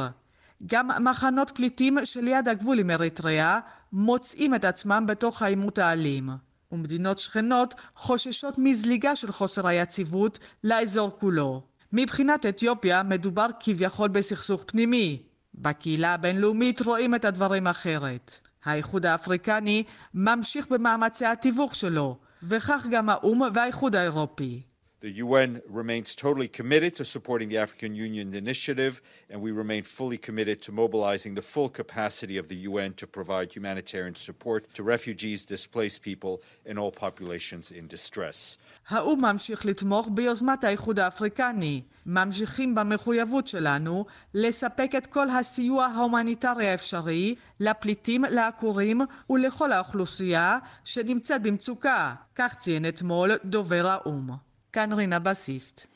גם 0.66 0.88
מחנות 1.04 1.50
פליטים 1.54 1.98
שליד 2.04 2.48
הגבול 2.48 2.78
עם 2.78 2.90
אריתריאה 2.90 3.60
מוצאים 3.92 4.54
את 4.54 4.64
עצמם 4.64 5.04
בתוך 5.06 5.42
העימות 5.42 5.78
האלים. 5.78 6.30
ומדינות 6.72 7.18
שכנות 7.18 7.74
חוששות 7.94 8.54
מזליגה 8.58 9.16
של 9.16 9.32
חוסר 9.32 9.66
היציבות 9.66 10.38
לאזור 10.64 11.10
כולו. 11.18 11.62
מבחינת 11.92 12.46
אתיופיה 12.46 13.02
מדובר 13.02 13.46
כביכול 13.60 14.08
בסכסוך 14.08 14.64
פנימי. 14.66 15.22
בקהילה 15.54 16.14
הבינלאומית 16.14 16.82
רואים 16.82 17.14
את 17.14 17.24
הדברים 17.24 17.66
אחרת. 17.66 18.48
האיחוד 18.64 19.06
האפריקני 19.06 19.84
ממשיך 20.14 20.68
במאמצי 20.68 21.26
התיווך 21.26 21.74
שלו, 21.74 22.18
וכך 22.42 22.86
גם 22.90 23.08
האו"ם 23.08 23.42
והאיחוד 23.54 23.96
האירופי. 23.96 24.62
The 25.05 25.21
UN 25.25 25.61
remains 25.69 26.15
totally 26.15 26.47
committed 26.47 26.95
to 26.95 27.05
supporting 27.05 27.49
the 27.49 27.59
African 27.65 27.93
Union 27.93 28.33
initiative, 28.33 28.93
and 29.29 29.39
we 29.39 29.51
remain 29.51 29.83
fully 29.83 30.17
committed 30.17 30.57
to 30.63 30.71
mobilizing 30.71 31.35
the 31.35 31.43
full 31.53 31.69
capacity 31.69 32.37
of 32.39 32.47
the 32.47 32.59
UN 32.69 32.91
to 33.01 33.05
provide 33.05 33.47
humanitarian 33.57 34.15
support 34.15 34.61
to 34.73 34.81
refugees, 34.81 35.45
displaced 35.45 36.01
people, 36.01 36.41
and 36.65 36.79
all 36.79 36.91
populations 36.91 37.65
in 37.69 37.85
distress. 37.87 38.57
האו"ם 38.89 39.25
ממשיך 39.25 39.65
לתמוך 39.65 40.09
ביוזמת 40.13 40.63
האיחוד 40.63 40.99
האפריקני. 40.99 41.81
ממשיכים 42.05 42.75
במחויבות 42.75 43.47
שלנו 43.47 44.05
לספק 44.33 44.91
את 44.97 45.07
כל 45.07 45.29
הסיוע 45.29 45.85
ההומניטרי 45.85 46.67
האפשרי 46.67 47.35
לפליטים, 47.59 48.25
לעקורים 48.29 49.01
ולכל 49.29 49.71
האוכלוסייה 49.71 50.57
שנמצאת 50.83 51.41
במצוקה, 51.41 52.13
כך 52.35 52.55
ציין 52.55 52.85
אתמול 52.85 53.31
דובר 53.45 53.87
האו"ם. 53.87 54.48
כאן 54.72 54.92
רינה 54.92 55.18
בסיסט. 55.18 55.86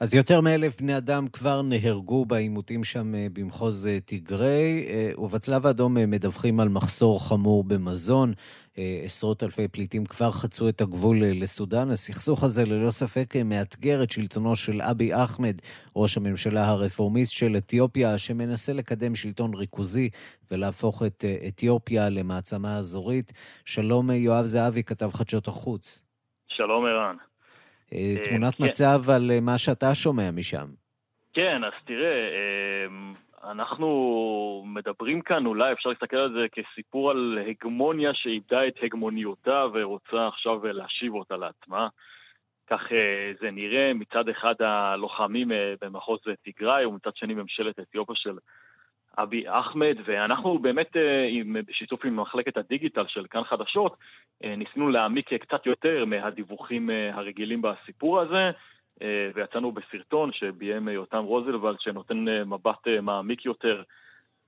אז 0.00 0.14
יותר 0.14 0.40
מאלף 0.40 0.80
בני 0.80 0.96
אדם 0.96 1.28
כבר 1.28 1.62
נהרגו 1.62 2.24
בעימותים 2.24 2.84
שם 2.84 3.14
אה, 3.14 3.26
במחוז 3.32 3.86
אה, 3.86 4.00
תיגרי, 4.00 4.86
אה, 4.88 5.10
ובצלב 5.18 5.66
האדום 5.66 5.94
מדווחים 5.94 6.60
על 6.60 6.68
מחסור 6.68 7.28
חמור 7.28 7.64
במזון. 7.64 8.32
עשרות 9.04 9.42
אלפי 9.42 9.68
פליטים 9.68 10.04
כבר 10.06 10.32
חצו 10.32 10.68
את 10.68 10.80
הגבול 10.80 11.24
לסודאן. 11.24 11.90
הסכסוך 11.90 12.44
הזה 12.44 12.64
ללא 12.64 12.90
ספק 12.90 13.34
מאתגר 13.44 14.02
את 14.02 14.10
שלטונו 14.10 14.56
של 14.56 14.82
אבי 14.82 15.14
אחמד, 15.14 15.54
ראש 15.96 16.16
הממשלה 16.16 16.68
הרפורמיסט 16.68 17.32
של 17.32 17.56
אתיופיה, 17.56 18.18
שמנסה 18.18 18.72
לקדם 18.72 19.14
שלטון 19.14 19.54
ריכוזי 19.54 20.10
ולהפוך 20.50 21.02
את 21.02 21.24
אתיופיה 21.48 22.08
למעצמה 22.08 22.76
אזורית. 22.76 23.32
שלום 23.64 24.10
יואב 24.10 24.44
זהבי, 24.44 24.82
כתב 24.82 25.10
חדשות 25.12 25.48
החוץ. 25.48 26.04
שלום 26.48 26.84
ערן. 26.86 27.16
אה, 27.92 27.98
אה, 27.98 28.24
תמונת 28.24 28.54
כן. 28.54 28.64
מצב 28.64 29.10
על 29.10 29.30
אה, 29.30 29.40
מה 29.40 29.58
שאתה 29.58 29.94
שומע 29.94 30.30
משם. 30.30 30.66
כן, 31.32 31.64
אז 31.64 31.72
תראה, 31.84 32.28
אנחנו 33.50 34.62
מדברים 34.66 35.20
כאן, 35.20 35.46
אולי 35.46 35.72
אפשר 35.72 35.88
להסתכל 35.88 36.16
על 36.16 36.32
זה 36.32 36.46
כסיפור 36.52 37.10
על 37.10 37.38
הגמוניה 37.50 38.10
שאיבדה 38.14 38.66
את 38.68 38.74
הגמוניותה 38.82 39.64
ורוצה 39.74 40.28
עכשיו 40.28 40.66
להשיב 40.66 41.14
אותה 41.14 41.36
לעצמה. 41.36 41.88
כך 42.70 42.80
זה 43.40 43.50
נראה, 43.50 43.94
מצד 43.94 44.28
אחד 44.28 44.54
הלוחמים 44.60 45.48
במחוז 45.80 46.18
תיגראי 46.42 46.84
ומצד 46.84 47.16
שני 47.16 47.34
ממשלת 47.34 47.78
אתיופיה 47.80 48.16
של 48.16 48.38
אבי 49.18 49.44
אחמד, 49.46 49.96
ואנחנו 50.04 50.58
באמת, 50.58 50.96
אה, 50.96 51.62
בשיתוף 51.68 52.04
עם 52.04 52.20
מחלקת 52.20 52.56
הדיגיטל 52.56 53.06
של 53.08 53.26
כאן 53.30 53.44
חדשות, 53.44 53.96
אה, 54.44 54.56
ניסינו 54.56 54.88
להעמיק 54.88 55.34
קצת 55.34 55.66
יותר 55.66 56.04
מהדיווחים 56.04 56.90
אה, 56.90 57.14
הרגילים 57.14 57.62
בסיפור 57.62 58.20
הזה, 58.20 58.50
ויצאנו 59.34 59.72
בסרטון 59.72 60.32
שביים 60.32 60.88
יותם 60.88 61.24
רוזלוולד, 61.24 61.80
שנותן 61.80 62.24
מבט 62.46 62.88
מעמיק 63.02 63.44
יותר 63.44 63.82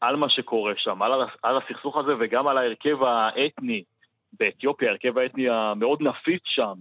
על 0.00 0.16
מה 0.16 0.28
שקורה 0.30 0.72
שם, 0.76 1.02
על, 1.02 1.12
על 1.42 1.56
הסכסוך 1.56 1.96
הזה 1.96 2.12
וגם 2.20 2.48
על 2.48 2.58
ההרכב 2.58 3.02
האתני 3.02 3.84
באתיופיה, 4.32 4.88
ההרכב 4.88 5.18
האתני 5.18 5.48
המאוד 5.48 6.02
נפיץ 6.02 6.42
שם, 6.44 6.74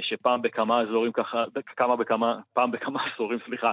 שפעם 0.00 0.42
בכמה 0.42 0.80
אזורים 0.80 1.12
ככה, 1.12 1.44
כמה 1.76 1.96
בכמה, 1.96 2.40
פעם 2.52 2.70
בכמה 2.70 3.00
עשורים, 3.06 3.38
סליחה, 3.46 3.72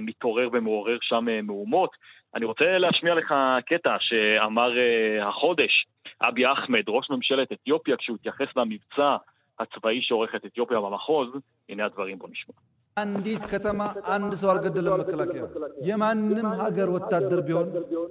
מתעורר 0.00 0.48
ומעורר 0.52 0.98
שם 1.00 1.26
מהומות. 1.42 1.90
אני 2.34 2.44
רוצה 2.44 2.78
להשמיע 2.78 3.14
לך 3.14 3.34
קטע 3.66 3.96
שאמר 4.00 4.70
החודש 5.22 5.86
אבי 6.28 6.52
אחמד, 6.52 6.82
ראש 6.88 7.10
ממשלת 7.10 7.52
אתיופיה, 7.52 7.96
כשהוא 7.96 8.16
התייחס 8.20 8.56
למבצע 8.56 9.16
הצבאי 9.58 10.02
שעורך 10.02 10.34
את 10.34 10.44
אתיופיה 10.46 10.80
במחוז, 10.80 11.28
הנה 11.68 11.84
הדברים, 11.84 12.18
בוא 12.18 12.28
נשמע. 12.30 12.54
አንዲት 12.96 13.42
ከተማ 13.42 13.80
አንድ 14.04 14.32
ሰው 14.34 14.50
አልገደለም 14.50 14.98
መከላከያ 15.00 15.42
የማንም 15.88 16.46
ሀገር 16.46 16.88
ወታደር 16.90 17.40
ቢሆን 17.40 17.68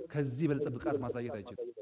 ከዚህ 0.10 0.50
በለጠ 0.50 0.68
ብቃት 0.70 0.98
ማሳየት 1.00 1.36
አይችልም። 1.36 1.77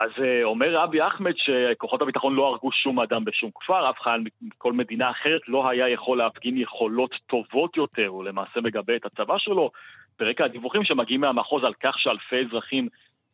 אז 0.00 0.10
אה, 0.22 0.44
אומר 0.44 0.84
אבי 0.84 1.06
אחמד 1.06 1.32
שכוחות 1.36 2.02
הביטחון 2.02 2.34
לא 2.34 2.46
הרגו 2.46 2.72
שום 2.72 3.00
אדם 3.00 3.24
בשום 3.24 3.50
כפר, 3.54 3.90
אף 3.90 4.00
חייל 4.00 4.22
מכל 4.42 4.72
מדינה 4.72 5.10
אחרת 5.10 5.40
לא 5.48 5.68
היה 5.68 5.88
יכול 5.88 6.18
להפגין 6.18 6.58
יכולות 6.58 7.14
טובות 7.26 7.76
יותר, 7.76 8.06
הוא 8.06 8.24
למעשה 8.24 8.60
מגבה 8.60 8.96
את 8.96 9.06
הצבא 9.06 9.38
שלו, 9.38 9.70
ברקע 10.18 10.44
הדיווחים 10.44 10.84
שמגיעים 10.84 11.20
מהמחוז 11.20 11.64
על 11.64 11.74
כך 11.74 11.98
שאלפי 11.98 12.36
אזרחים 12.36 12.88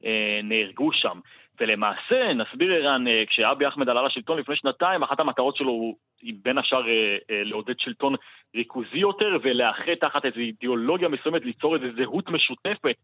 אה, 0.05 0.41
נהרגו 0.43 0.93
שם. 0.93 1.21
ולמעשה, 1.61 2.35
נסביר 2.35 2.73
ערן, 2.73 3.09
אה, 3.09 3.23
כשאבי 3.27 3.69
אחמד 3.69 3.89
עלה 3.89 4.03
לשלטון 4.03 4.39
לפני 4.39 4.57
שנתיים, 4.57 5.03
אחת 5.03 5.21
המטרות 5.21 5.57
שלו 5.57 5.97
היא 6.23 6.35
בין 6.43 6.59
השאר 6.59 6.89
אה, 6.89 7.17
אה, 7.31 7.43
לעודד 7.45 7.79
שלטון 7.79 8.15
ריכוזי 8.55 8.99
יותר 8.99 9.39
ולאחד 9.43 9.95
תחת 10.01 10.25
איזו 10.25 10.37
אידיאולוגיה 10.37 11.09
מסוימת, 11.09 11.45
ליצור 11.45 11.77
איזו 11.77 11.87
זהות 11.97 12.29
משותפת 12.29 12.97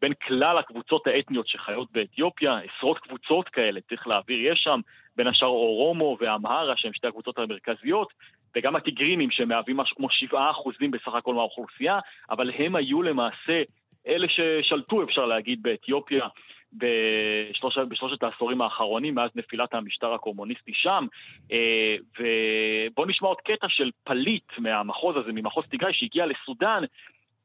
בין 0.00 0.12
כלל 0.26 0.58
הקבוצות 0.58 1.06
האתניות 1.06 1.48
שחיות 1.48 1.92
באתיופיה, 1.92 2.58
עשרות 2.58 2.98
קבוצות 2.98 3.48
כאלה, 3.48 3.80
צריך 3.88 4.06
להעביר, 4.06 4.52
יש 4.52 4.60
שם, 4.62 4.80
בין 5.16 5.26
השאר 5.26 5.48
אורומו 5.48 6.16
ואמהרה, 6.20 6.76
שהם 6.76 6.92
שתי 6.92 7.06
הקבוצות 7.06 7.38
המרכזיות, 7.38 8.12
וגם 8.56 8.76
הטיגרינים 8.76 9.30
שמהווים 9.30 9.76
משהו 9.76 9.96
כמו 9.96 10.08
7% 10.08 10.90
בסך 10.90 11.14
הכל 11.14 11.34
מהאוכלוסייה, 11.34 11.98
אבל 12.30 12.50
הם 12.58 12.76
היו 12.76 13.02
למעשה 13.02 13.62
אלה 14.06 14.26
ששלטו, 14.28 15.02
אפשר 15.02 15.26
להגיד, 15.26 15.62
באתיופיה. 15.62 16.26
בשלוש, 16.73 17.77
בשלושת 17.77 18.23
העשורים 18.23 18.61
האחרונים, 18.61 19.15
מאז 19.15 19.29
נפילת 19.35 19.73
המשטר 19.73 20.13
הקומוניסטי 20.13 20.71
שם. 20.73 21.07
אה, 21.51 21.95
ובואו 22.19 23.07
נשמע 23.07 23.27
עוד 23.27 23.41
קטע 23.41 23.67
של 23.69 23.91
פליט 24.03 24.57
מהמחוז 24.57 25.15
הזה, 25.17 25.31
ממחוז 25.33 25.65
תיגראי, 25.65 25.93
שהגיע 25.93 26.25
לסודאן, 26.25 26.83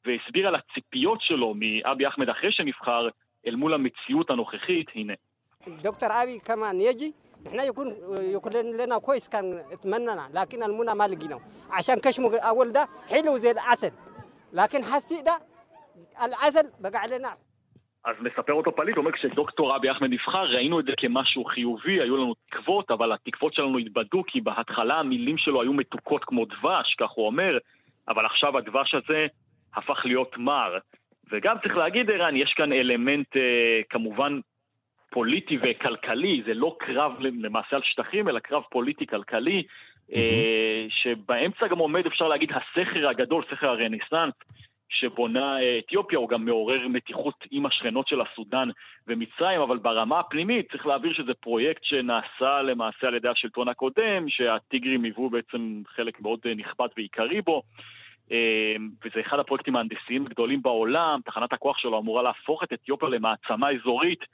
והסביר 0.06 0.48
על 0.48 0.54
הציפיות 0.54 1.18
שלו 1.22 1.54
מאבי 1.56 2.08
אחמד 2.08 2.28
אחרי 2.28 2.52
שנבחר, 2.52 3.08
אל 3.46 3.56
מול 3.56 3.74
המציאות 3.74 4.30
הנוכחית, 4.30 4.86
הנה. 4.94 5.14
דוקטור 5.68 6.08
אבי 6.22 6.38
כמאן 6.44 6.80
יג'י 6.80 7.12
احنا 7.46 7.64
يكون 7.64 7.94
يكون 8.22 8.52
لنا 8.52 8.98
كويس 8.98 9.28
كان 9.28 9.62
اتمنى 9.72 10.10
لكن 10.32 10.62
المنى 10.62 10.94
ما 10.94 11.08
لقيناه 11.08 11.40
عشان 11.70 11.94
كشمه 12.00 12.38
اول 12.38 12.72
ده 12.72 12.88
حلو 13.10 13.38
زي 13.38 13.50
العسل 13.50 13.90
لكن 14.52 14.84
حسي 14.84 15.22
ده 15.22 15.38
العسل 16.22 16.70
بقى 16.80 17.00
علينا 17.00 17.36
אז 18.05 18.15
מספר 18.19 18.53
אותו 18.53 18.75
פליט, 18.75 18.97
אומר 18.97 19.11
כשדוקטור 19.11 19.75
אבי 19.75 19.91
אחמד 19.91 20.09
נבחר, 20.09 20.45
ראינו 20.45 20.79
את 20.79 20.85
זה 20.85 20.91
כמשהו 20.97 21.45
חיובי, 21.45 22.01
היו 22.01 22.17
לנו 22.17 22.35
תקוות, 22.49 22.91
אבל 22.91 23.11
התקוות 23.11 23.53
שלנו 23.53 23.77
התבדו, 23.77 24.23
כי 24.27 24.41
בהתחלה 24.41 24.99
המילים 24.99 25.37
שלו 25.37 25.61
היו 25.61 25.73
מתוקות 25.73 26.25
כמו 26.25 26.45
דבש, 26.45 26.95
כך 26.99 27.09
הוא 27.09 27.25
אומר, 27.25 27.57
אבל 28.07 28.25
עכשיו 28.25 28.57
הדבש 28.57 28.95
הזה 28.95 29.27
הפך 29.75 30.01
להיות 30.05 30.37
מר. 30.37 30.77
וגם 31.31 31.55
צריך 31.63 31.77
להגיד, 31.77 32.11
ערן, 32.11 32.35
יש 32.35 32.53
כאן 32.53 32.73
אלמנט 32.73 33.37
אה, 33.37 33.81
כמובן 33.89 34.39
פוליטי 35.09 35.57
וכלכלי, 35.61 36.41
זה 36.45 36.53
לא 36.53 36.75
קרב 36.79 37.11
למעשה 37.19 37.75
על 37.75 37.81
שטחים, 37.83 38.29
אלא 38.29 38.39
קרב 38.39 38.63
פוליטי-כלכלי. 38.71 39.63
אה, 40.13 40.85
שבאמצע 40.89 41.67
גם 41.67 41.77
עומד, 41.77 42.05
אפשר 42.05 42.27
להגיד, 42.27 42.51
הסכר 42.51 43.07
הגדול, 43.07 43.43
סכר 43.51 43.69
הרנסאנס, 43.69 44.33
שבונה 44.99 45.61
אה, 45.61 45.79
אתיופיה, 45.79 46.19
הוא 46.19 46.29
גם 46.29 46.45
מעורר 46.45 46.87
מתיחות 46.87 47.45
עם 47.51 47.65
השכנות 47.65 48.07
של 48.07 48.21
הסודאן 48.21 48.69
ומצרים, 49.07 49.61
אבל 49.61 49.77
ברמה 49.77 50.19
הפנימית 50.19 50.71
צריך 50.71 50.85
להעביר 50.85 51.13
שזה 51.13 51.33
פרויקט 51.33 51.83
שנעשה 51.83 52.61
למעשה 52.61 53.07
על 53.07 53.15
ידי 53.15 53.27
השלטון 53.27 53.67
הקודם, 53.67 54.29
שהטיגרים 54.29 55.03
היוו 55.03 55.29
בעצם 55.29 55.81
חלק 55.87 56.21
מאוד 56.21 56.39
אה, 56.45 56.53
נכבד 56.55 56.87
ועיקרי 56.97 57.41
בו. 57.41 57.61
אה, 58.31 58.75
וזה 59.05 59.21
אחד 59.21 59.39
הפרויקטים 59.39 59.75
ההנדסיים 59.75 60.25
הגדולים 60.25 60.61
בעולם, 60.61 61.19
תחנת 61.25 61.53
הכוח 61.53 61.77
שלו 61.77 61.99
אמורה 61.99 62.23
להפוך 62.23 62.63
את 62.63 62.73
אתיופיה 62.73 63.09
למעצמה 63.09 63.71
אזורית, 63.71 64.25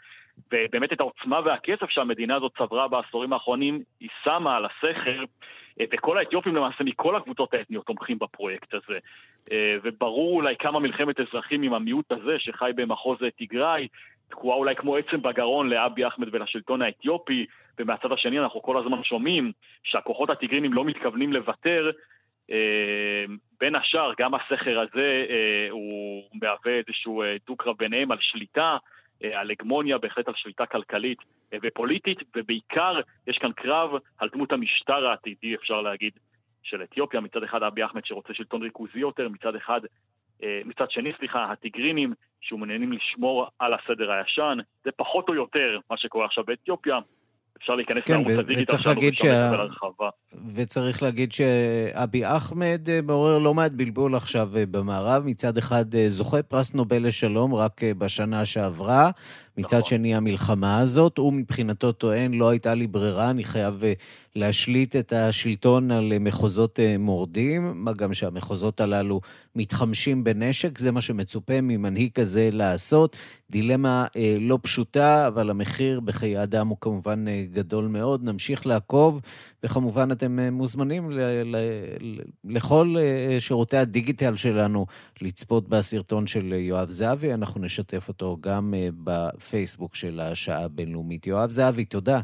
ובאמת 0.52 0.94
את 0.94 1.00
העוצמה 1.00 1.40
והכסף 1.46 1.90
שהמדינה 1.90 2.36
הזאת 2.36 2.52
צברה 2.58 2.88
בעשורים 2.88 3.34
האחרונים, 3.34 3.84
היא 4.00 4.10
שמה 4.24 4.58
על 4.58 4.66
הסכר. 4.66 5.24
אה, 5.80 5.86
וכל 5.92 6.18
האתיופים 6.18 6.56
למעשה 6.56 6.84
מכל 6.84 7.16
הקבוצות 7.16 7.54
האתניות 7.54 7.86
תומכים 7.86 8.20
בפרויקט 8.20 8.74
הזה. 8.74 9.00
אה, 9.52 9.76
וברור 9.84 10.36
אולי 10.36 10.56
כמה 10.60 10.80
מלחמת 10.80 11.20
אזרחים 11.20 11.62
עם 11.62 11.74
המיעוט 11.74 12.12
הזה 12.12 12.36
שחי 12.40 12.72
במחוז 12.76 13.18
תיגראי, 13.38 13.88
תקועה 14.30 14.58
אולי 14.58 14.76
כמו 14.76 14.96
עצם 14.96 15.22
בגרון 15.22 15.70
לאבי 15.70 16.08
אחמד 16.08 16.28
ולשלטון 16.32 16.82
האתיופי, 16.82 17.46
ומהצד 17.80 18.12
השני 18.12 18.40
אנחנו 18.40 18.62
כל 18.62 18.78
הזמן 18.78 19.04
שומעים 19.04 19.52
שהכוחות 19.84 20.30
הטיגרינים 20.30 20.74
לא 20.74 20.86
מתכוונים 20.86 21.34
לוותר. 21.34 21.92
אה, 22.52 23.26
בין 23.60 23.76
השאר, 23.76 24.12
גם 24.20 24.32
הסכר 24.36 24.80
הזה 24.80 25.26
הוא 25.70 26.24
מהווה 26.34 26.72
איזשהו 26.72 27.24
דו-קרב 27.48 27.76
ביניהם 27.78 28.12
על 28.12 28.18
שליטה. 28.22 28.78
אה, 29.24 29.40
על 29.40 29.52
הגמוניה, 29.52 29.98
בהחלט 29.98 30.28
על 30.28 30.34
שליטה 30.38 30.66
כלכלית 30.66 31.18
אה, 31.54 31.58
ופוליטית, 31.64 32.18
ובעיקר 32.36 33.00
יש 33.28 33.38
כאן 33.38 33.52
קרב 33.52 33.92
על 34.18 34.30
דמות 34.30 34.52
המשטר 34.52 35.08
העתידי, 35.08 35.56
אפשר 35.56 35.82
להגיד, 35.82 36.14
של 36.64 36.84
אתיופיה, 36.84 37.20
מצד 37.20 37.44
אחד 37.44 37.64
אבי 37.64 37.86
אחמד 37.86 38.06
שרוצה 38.06 38.34
שלטון 38.34 38.62
ריכוזי 38.62 39.00
יותר, 39.00 39.30
מצד 39.30 39.56
אחד, 39.56 39.82
אה, 40.44 40.62
מצד 40.66 40.92
שני, 40.92 41.12
סליחה, 41.18 41.52
הטיגרינים 41.52 42.14
שמעוניינים 42.42 42.94
לשמור 42.94 43.48
על 43.60 43.74
הסדר 43.74 44.12
הישן, 44.12 44.58
זה 44.84 44.92
פחות 44.92 45.30
או 45.30 45.36
יותר 45.36 45.80
מה 45.90 45.98
שקורה 45.98 46.26
עכשיו 46.26 46.44
באתיופיה. 46.44 47.00
אפשר 47.60 47.76
להיכנס 47.76 48.04
כן, 48.06 48.14
לערוץ 48.14 48.40
הדיגיטל 48.40 48.78
שלנו 48.78 49.00
ושם 49.02 49.16
שה... 49.16 49.46
לקבל 49.46 49.60
הרחבה. 49.60 50.10
וצריך 50.56 51.04
להגיד 51.04 51.32
שאבי 51.32 52.26
אחמד 52.26 52.82
אה, 52.90 53.00
מעורר 53.04 53.38
לא 53.38 53.54
מעט 53.54 53.72
בלבול 53.72 54.16
עכשיו 54.16 54.58
אה, 54.58 54.64
במערב. 54.66 55.24
מצד 55.26 55.58
אחד 55.58 55.96
אה, 55.96 56.10
זוכה 56.10 56.44
פרס 56.44 56.74
נובל 56.74 57.08
לשלום 57.08 57.56
רק 57.56 57.82
בשנה 57.98 58.46
שעברה, 58.46 59.12
מצד 59.60 59.78
נכון. 59.78 59.90
שני 59.90 60.16
המלחמה 60.16 60.80
הזאת. 60.80 61.18
הוא 61.18 61.34
מבחינתו 61.34 61.92
טוען, 61.92 62.34
לא 62.34 62.50
הייתה 62.50 62.74
לי 62.74 62.88
ברירה, 62.88 63.30
אני 63.30 63.44
חייב 63.44 63.84
להשליט 64.36 64.96
את 64.96 65.14
השלטון 65.14 65.92
על 65.92 66.14
מחוזות 66.20 66.80
מורדים, 67.00 67.72
מה 67.76 67.94
גם 67.94 68.14
שהמחוזות 68.14 68.82
הללו 68.82 69.22
מתחמשים 69.56 70.24
בנשק, 70.24 70.78
זה 70.78 70.92
מה 70.92 71.02
שמצופה 71.02 71.62
ממנהיג 71.62 72.12
כזה 72.12 72.50
לעשות. 72.52 73.18
דילמה 73.52 74.06
לא 74.40 74.60
פשוטה, 74.62 75.28
אבל 75.28 75.50
המחיר 75.50 76.00
בחיי 76.00 76.44
אדם 76.44 76.68
הוא 76.68 76.78
כמובן 76.82 77.26
גדול 77.54 77.88
מאוד. 77.88 78.24
נמשיך 78.24 78.68
לעקוב, 78.68 79.22
וכמובן 79.64 80.12
אתם 80.12 80.40
אה, 80.40 80.52
מוזמנים 80.52 81.12
ל- 81.12 81.42
ל- 81.56 82.22
לכל 82.44 82.96
אה, 83.00 83.38
שירותי 83.40 83.78
הדיגיטל 83.78 84.36
שלנו 84.36 84.86
לצפות 85.22 85.70
בסרטון 85.70 86.28
של 86.28 86.54
יואב 86.54 86.90
זהבי. 86.90 87.34
אנחנו 87.34 87.62
נשתף 87.62 88.08
אותו 88.08 88.38
גם 88.42 88.74
אה, 88.78 88.90
בפייסבוק 89.04 89.49
של 89.94 90.20
השעה 90.20 90.64
הבינלאומית. 90.64 91.28
יואב 91.28 91.50
זהבי, 91.50 91.86
תודה. 91.86 92.20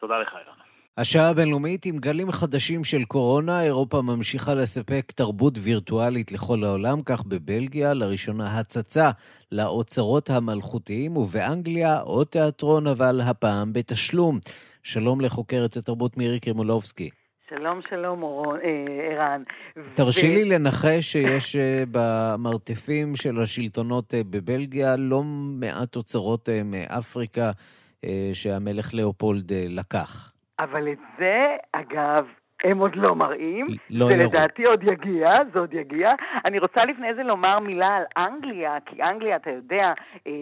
תודה 0.00 0.14
לך, 0.18 0.28
אילן. 0.32 0.60
השעה 0.96 1.28
הבינלאומית 1.28 1.86
עם 1.86 1.98
גלים 1.98 2.32
חדשים 2.32 2.84
של 2.84 3.04
קורונה, 3.04 3.62
אירופה 3.62 4.02
ממשיכה 4.02 4.54
לספק 4.54 5.12
תרבות 5.14 5.54
וירטואלית 5.60 6.32
לכל 6.32 6.64
העולם, 6.64 7.02
כך 7.02 7.24
בבלגיה, 7.24 7.94
לראשונה 7.94 8.58
הצצה 8.58 9.10
לאוצרות 9.52 10.30
המלכותיים, 10.30 11.16
ובאנגליה 11.16 12.00
עוד 12.00 12.26
תיאטרון, 12.26 12.86
אבל 12.86 13.20
הפעם 13.20 13.72
בתשלום. 13.72 14.38
שלום 14.82 15.20
לחוקרת 15.20 15.76
התרבות 15.76 16.16
מירי 16.16 16.40
קרימולובסקי. 16.40 17.10
שלום, 17.50 17.80
שלום, 17.88 18.24
אה, 18.24 19.10
ערן. 19.10 19.42
תרשי 19.94 20.30
ו... 20.30 20.34
לי 20.34 20.44
לנחש 20.44 21.12
שיש 21.12 21.56
אה, 21.56 21.82
במרתפים 21.90 23.16
של 23.16 23.38
השלטונות 23.42 24.14
אה, 24.14 24.20
בבלגיה 24.30 24.96
לא 24.98 25.22
מעט 25.60 25.96
אוצרות 25.96 26.48
מאפריקה 26.64 27.50
שהמלך 28.32 28.94
לאופולד 28.94 29.52
לקח. 29.52 30.32
אבל 30.58 30.88
את 30.92 30.98
זה, 31.18 31.56
אגב, 31.72 32.26
הם 32.64 32.78
עוד 32.78 32.96
לא 32.96 33.14
מראים. 33.14 33.66
לא 33.90 34.06
זה 34.06 34.14
ירו. 34.14 34.24
לדעתי 34.24 34.64
עוד 34.64 34.82
יגיע, 34.82 35.30
זה 35.52 35.58
עוד 35.58 35.74
יגיע. 35.74 36.10
אני 36.44 36.58
רוצה 36.58 36.84
לפני 36.84 37.14
זה 37.14 37.22
לומר 37.22 37.58
מילה 37.58 37.96
על 37.96 38.04
אנגליה, 38.16 38.78
כי 38.86 39.02
אנגליה, 39.02 39.36
אתה 39.36 39.50
יודע, 39.50 39.84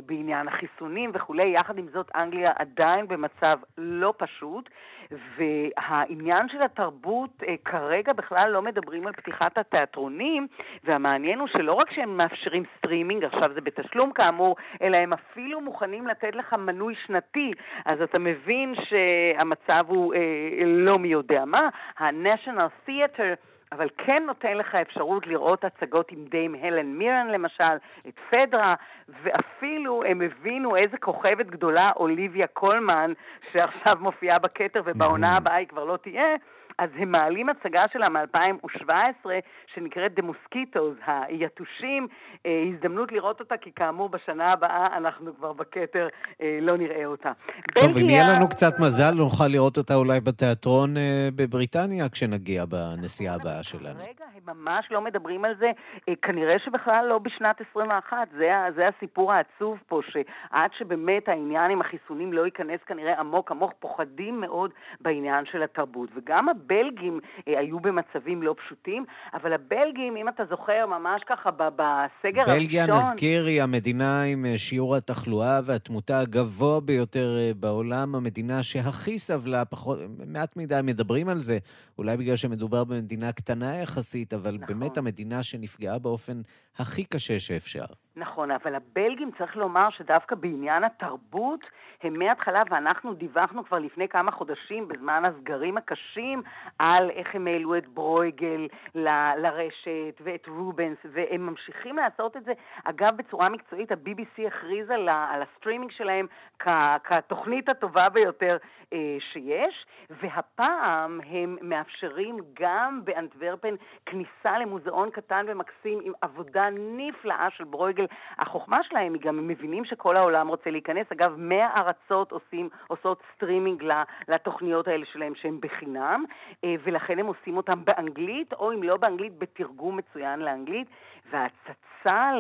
בעניין 0.06 0.48
החיסונים 0.48 1.10
וכולי, 1.14 1.48
יחד 1.54 1.78
עם 1.78 1.86
זאת, 1.92 2.10
אנגליה 2.14 2.52
עדיין 2.58 3.08
במצב 3.08 3.58
לא 3.78 4.14
פשוט. 4.16 4.70
והעניין 5.10 6.48
של 6.48 6.62
התרבות, 6.62 7.30
אה, 7.48 7.54
כרגע 7.64 8.12
בכלל 8.12 8.50
לא 8.50 8.62
מדברים 8.62 9.06
על 9.06 9.12
פתיחת 9.12 9.58
התיאטרונים, 9.58 10.46
והמעניין 10.84 11.38
הוא 11.38 11.48
שלא 11.48 11.72
רק 11.72 11.90
שהם 11.90 12.16
מאפשרים 12.16 12.62
סטרימינג, 12.78 13.24
עכשיו 13.24 13.54
זה 13.54 13.60
בתשלום 13.60 14.12
כאמור, 14.12 14.56
אלא 14.82 14.96
הם 14.96 15.12
אפילו 15.12 15.60
מוכנים 15.60 16.06
לתת 16.06 16.34
לך 16.34 16.52
מנוי 16.52 16.94
שנתי, 17.06 17.52
אז 17.84 18.02
אתה 18.02 18.18
מבין 18.18 18.74
שהמצב 18.74 19.84
הוא 19.88 20.14
אה, 20.14 20.20
לא 20.64 20.98
מי 20.98 21.08
יודע 21.08 21.44
מה. 21.44 21.68
ה-National 21.98 22.88
Theatre 22.88 23.57
אבל 23.72 23.88
כן 23.98 24.22
נותן 24.26 24.56
לך 24.56 24.74
אפשרות 24.74 25.26
לראות 25.26 25.64
הצגות 25.64 26.12
עם 26.12 26.24
דיים 26.24 26.54
הלן 26.54 26.86
מירן 26.86 27.28
למשל, 27.28 27.74
את 28.08 28.18
פדרה, 28.30 28.74
ואפילו 29.08 30.04
הם 30.04 30.20
הבינו 30.20 30.76
איזה 30.76 30.98
כוכבת 30.98 31.46
גדולה 31.46 31.90
אוליביה 31.96 32.46
קולמן, 32.46 33.12
שעכשיו 33.52 33.96
מופיעה 34.00 34.38
בכתר 34.38 34.80
ובעונה 34.84 35.36
הבאה 35.36 35.54
היא 35.54 35.68
כבר 35.68 35.84
לא 35.84 35.96
תהיה, 35.96 36.36
אז 36.78 36.90
הם 36.96 37.12
מעלים 37.12 37.48
הצגה 37.48 37.82
שלה 37.92 38.08
מ-2017, 38.08 39.26
שנקראת 39.74 40.18
The 40.18 40.22
Mosquitoes, 40.22 41.02
היתושים. 41.06 42.08
אה, 42.46 42.62
הזדמנות 42.72 43.12
לראות 43.12 43.40
אותה, 43.40 43.56
כי 43.56 43.70
כאמור, 43.72 44.08
בשנה 44.08 44.52
הבאה 44.52 44.96
אנחנו 44.96 45.36
כבר 45.36 45.52
בכתר 45.52 46.08
אה, 46.42 46.58
לא 46.62 46.76
נראה 46.76 47.06
אותה. 47.06 47.32
טוב. 47.74 47.96
אם 47.98 48.08
יהיה 48.08 48.24
לנו 48.36 48.48
קצת 48.48 48.80
מזל, 48.80 49.10
נוכל 49.14 49.46
לראות 49.46 49.76
אותה 49.76 49.94
אולי 49.94 50.20
בתיאטרון 50.20 50.96
אה, 50.96 51.28
בבריטניה, 51.36 52.08
כשנגיע 52.08 52.64
בנסיעה 52.64 53.34
הבאה 53.34 53.62
שלנו. 53.62 54.00
רגע, 54.00 54.24
הם 54.34 54.56
ממש 54.56 54.88
לא 54.90 55.00
מדברים 55.00 55.44
על 55.44 55.54
זה. 55.58 55.70
אה, 56.08 56.14
כנראה 56.22 56.58
שבכלל 56.64 57.06
לא 57.08 57.18
בשנת 57.18 57.60
21. 57.70 58.16
זה, 58.38 58.50
זה 58.76 58.84
הסיפור 58.96 59.32
העצוב 59.32 59.78
פה, 59.86 60.00
שעד 60.08 60.70
שבאמת 60.78 61.28
העניין 61.28 61.70
עם 61.70 61.80
החיסונים 61.80 62.32
לא 62.32 62.44
ייכנס 62.44 62.80
כנראה 62.86 63.20
עמוק 63.20 63.50
עמוק, 63.50 63.72
פוחדים 63.80 64.40
מאוד 64.40 64.70
בעניין 65.00 65.44
של 65.52 65.62
התרבות. 65.62 66.08
וגם 66.16 66.48
הבלגים 66.68 67.20
אה, 67.48 67.58
היו 67.58 67.80
במצבים 67.80 68.42
לא 68.42 68.54
פשוטים, 68.58 69.04
אבל 69.34 69.52
הבלגים, 69.52 70.16
אם 70.16 70.28
אתה 70.28 70.42
זוכר, 70.50 70.86
ממש 70.86 71.22
ככה 71.26 71.50
בסגר 71.50 72.40
הראשון... 72.40 72.58
בלגיה, 72.58 72.86
נזכיר, 72.86 73.46
היא 73.46 73.62
המדינה 73.62 74.22
עם 74.22 74.46
אה, 74.46 74.58
שיעור 74.58 74.96
התחלואה 74.96 75.60
והתמותה 75.64 76.18
הגבוה 76.20 76.80
ביותר 76.80 77.36
אה, 77.38 77.50
בעולם, 77.56 78.14
המדינה 78.14 78.62
שהכי 78.62 79.18
סבלה, 79.18 79.64
פחות, 79.64 79.98
מעט 80.26 80.56
מדי 80.56 80.80
מדברים 80.84 81.28
על 81.28 81.40
זה, 81.40 81.58
אולי 81.98 82.16
בגלל 82.16 82.36
שמדובר 82.36 82.84
במדינה 82.84 83.32
קטנה 83.32 83.76
יחסית, 83.82 84.34
אבל 84.34 84.54
נכון. 84.54 84.66
באמת 84.66 84.98
המדינה 84.98 85.42
שנפגעה 85.42 85.98
באופן 85.98 86.40
הכי 86.78 87.04
קשה 87.04 87.38
שאפשר. 87.38 87.84
נכון, 88.16 88.50
אבל 88.50 88.74
הבלגים, 88.74 89.30
צריך 89.38 89.56
לומר 89.56 89.88
שדווקא 89.90 90.34
בעניין 90.34 90.84
התרבות, 90.84 91.60
הם 92.02 92.18
מההתחלה, 92.18 92.62
ואנחנו 92.70 93.14
דיווחנו 93.14 93.64
כבר 93.64 93.78
לפני 93.78 94.08
כמה 94.08 94.30
חודשים, 94.30 94.88
בזמן 94.88 95.22
הסגרים 95.24 95.76
הקשים, 95.76 96.42
על 96.78 97.10
איך 97.10 97.34
הם 97.34 97.46
העלו 97.46 97.76
את 97.76 97.88
ברויגל 97.88 98.68
ל- 98.94 99.34
לרשת, 99.36 100.20
ואת 100.20 100.46
רובנס, 100.48 100.98
והם 101.12 101.46
ממשיכים 101.46 101.96
לעשות 101.96 102.36
את 102.36 102.44
זה. 102.44 102.52
אגב, 102.84 103.16
בצורה 103.16 103.48
מקצועית, 103.48 103.92
ה-BBC 103.92 104.46
הכריז 104.46 104.90
על, 104.90 105.08
על 105.08 105.42
הסטרימינג 105.42 105.90
שלהם 105.90 106.26
כ- 106.58 106.98
כתוכנית 107.04 107.68
הטובה 107.68 108.08
ביותר 108.08 108.56
אה, 108.92 109.16
שיש, 109.32 109.86
והפעם 110.10 111.20
הם 111.30 111.56
מאפשרים 111.62 112.36
גם 112.60 113.00
באנטוורפן 113.04 113.74
כניסה 114.06 114.58
למוזיאון 114.58 115.10
קטן 115.10 115.46
ומקסים 115.48 115.98
עם 116.02 116.12
עבודה 116.20 116.68
נפלאה 116.72 117.48
של 117.50 117.64
ברויגל. 117.64 118.06
החוכמה 118.38 118.82
שלהם 118.82 119.14
היא 119.14 119.22
גם, 119.22 119.38
הם 119.38 119.48
מבינים 119.48 119.84
שכל 119.84 120.16
העולם 120.16 120.48
רוצה 120.48 120.70
להיכנס. 120.70 121.06
אגב, 121.12 121.34
100 121.36 121.68
ארצות 121.88 122.32
עושים, 122.32 122.68
עושות 122.86 123.22
סטרימינג 123.34 123.84
לתוכניות 124.28 124.88
האלה 124.88 125.04
שלהם 125.12 125.34
שהן 125.34 125.58
בחינם, 125.60 126.24
אה, 126.64 126.74
ולכן 126.84 127.18
הם 127.18 127.26
עושים 127.26 127.56
אותם 127.56 127.84
באנגלית, 127.84 128.52
או 128.52 128.72
אם 128.72 128.82
לא 128.82 128.96
באנגלית, 128.96 129.38
בתרגום 129.38 129.96
מצוין 129.96 130.40
לאנגלית. 130.40 130.88
וההצצה 131.30 132.32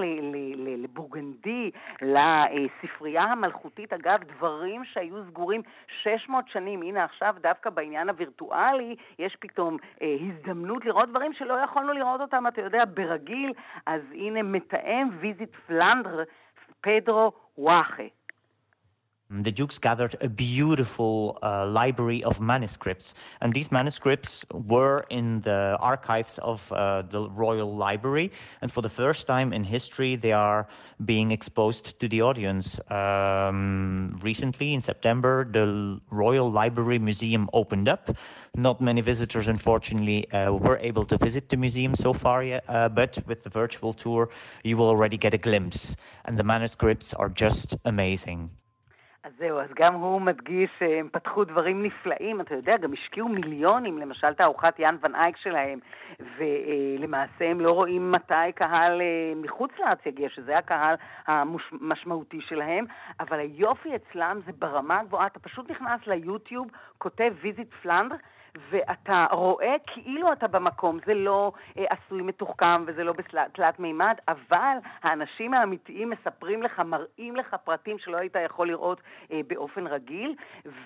לבורגנדי, 0.56 1.70
לספרייה 2.02 3.22
המלכותית, 3.22 3.92
אגב, 3.92 4.18
דברים 4.22 4.84
שהיו 4.84 5.24
סגורים 5.30 5.62
600 6.02 6.48
שנים, 6.48 6.82
הנה 6.82 7.04
עכשיו 7.04 7.34
דווקא 7.40 7.70
בעניין 7.70 8.08
הווירטואלי, 8.08 8.96
יש 9.18 9.36
פתאום 9.40 9.76
אה, 10.02 10.16
הזדמנות 10.20 10.84
לראות 10.84 11.08
דברים 11.08 11.32
שלא 11.32 11.54
יכולנו 11.54 11.92
לראות 11.92 12.20
אותם, 12.20 12.46
אתה 12.46 12.60
יודע, 12.60 12.84
ברגיל, 12.94 13.52
אז 13.86 14.00
הנה 14.12 14.42
מתאם 14.42 15.08
ויזיט 15.20 15.56
פלנדר, 15.66 16.22
פדרו 16.80 17.32
וואחה. 17.58 18.17
The 19.30 19.52
Dukes 19.52 19.76
gathered 19.76 20.16
a 20.22 20.28
beautiful 20.28 21.38
uh, 21.42 21.66
library 21.66 22.24
of 22.24 22.40
manuscripts, 22.40 23.14
and 23.42 23.52
these 23.52 23.70
manuscripts 23.70 24.42
were 24.54 25.04
in 25.10 25.42
the 25.42 25.76
archives 25.80 26.38
of 26.38 26.72
uh, 26.72 27.02
the 27.02 27.28
Royal 27.28 27.76
Library. 27.76 28.32
And 28.62 28.72
for 28.72 28.80
the 28.80 28.88
first 28.88 29.26
time 29.26 29.52
in 29.52 29.64
history, 29.64 30.16
they 30.16 30.32
are 30.32 30.66
being 31.04 31.30
exposed 31.30 32.00
to 32.00 32.08
the 32.08 32.22
audience. 32.22 32.80
Um, 32.90 34.18
recently, 34.22 34.72
in 34.72 34.80
September, 34.80 35.44
the 35.44 36.00
Royal 36.10 36.50
Library 36.50 36.98
Museum 36.98 37.50
opened 37.52 37.86
up. 37.86 38.16
Not 38.56 38.80
many 38.80 39.02
visitors, 39.02 39.46
unfortunately, 39.46 40.30
uh, 40.32 40.52
were 40.54 40.78
able 40.78 41.04
to 41.04 41.18
visit 41.18 41.50
the 41.50 41.58
museum 41.58 41.94
so 41.94 42.14
far 42.14 42.42
yet, 42.44 42.64
uh, 42.66 42.88
but 42.88 43.18
with 43.26 43.44
the 43.44 43.50
virtual 43.50 43.92
tour, 43.92 44.30
you 44.64 44.78
will 44.78 44.88
already 44.88 45.18
get 45.18 45.34
a 45.34 45.38
glimpse. 45.38 45.96
And 46.24 46.38
the 46.38 46.44
manuscripts 46.44 47.12
are 47.12 47.28
just 47.28 47.76
amazing. 47.84 48.48
אז 49.28 49.32
זהו, 49.38 49.60
אז 49.60 49.68
גם 49.74 49.94
הוא 49.94 50.20
מדגיש 50.20 50.70
שהם 50.78 51.08
פתחו 51.12 51.44
דברים 51.44 51.82
נפלאים, 51.82 52.40
אתה 52.40 52.54
יודע, 52.54 52.76
גם 52.76 52.92
השקיעו 52.92 53.28
מיליונים, 53.28 53.98
למשל 53.98 54.34
תערוכת 54.34 54.78
יאן 54.78 54.96
ון 55.00 55.14
אייק 55.14 55.36
שלהם, 55.36 55.78
ולמעשה 56.38 57.50
הם 57.50 57.60
לא 57.60 57.70
רואים 57.70 58.12
מתי 58.12 58.52
קהל 58.54 59.00
אה, 59.00 59.32
מחוץ 59.36 59.70
לארץ 59.78 59.98
יגיע, 60.06 60.28
שזה 60.28 60.56
הקהל 60.56 60.94
המשמעותי 61.26 62.40
שלהם, 62.40 62.84
אבל 63.20 63.38
היופי 63.38 63.88
אצלם 63.96 64.40
זה 64.46 64.52
ברמה 64.58 65.00
הגבוהה, 65.00 65.26
אתה 65.26 65.40
פשוט 65.40 65.70
נכנס 65.70 66.00
ליוטיוב, 66.06 66.66
כותב 66.98 67.32
ויזיט 67.40 67.74
פלנדר, 67.82 68.16
ואתה 68.70 69.24
רואה 69.30 69.76
כאילו 69.86 70.32
אתה 70.32 70.48
במקום, 70.48 70.98
זה 71.06 71.14
לא 71.14 71.52
אה, 71.78 71.84
עשוי 71.90 72.22
מתוחכם 72.22 72.84
וזה 72.86 73.04
לא 73.04 73.12
בתלת 73.12 73.78
מימד, 73.78 74.14
אבל 74.28 74.76
האנשים 75.02 75.54
האמיתיים 75.54 76.10
מספרים 76.10 76.62
לך, 76.62 76.82
מראים 76.86 77.36
לך 77.36 77.56
פרטים 77.64 77.98
שלא 77.98 78.16
היית 78.16 78.36
יכול 78.44 78.68
לראות 78.68 79.00
אה, 79.32 79.40
באופן 79.46 79.86
רגיל, 79.86 80.34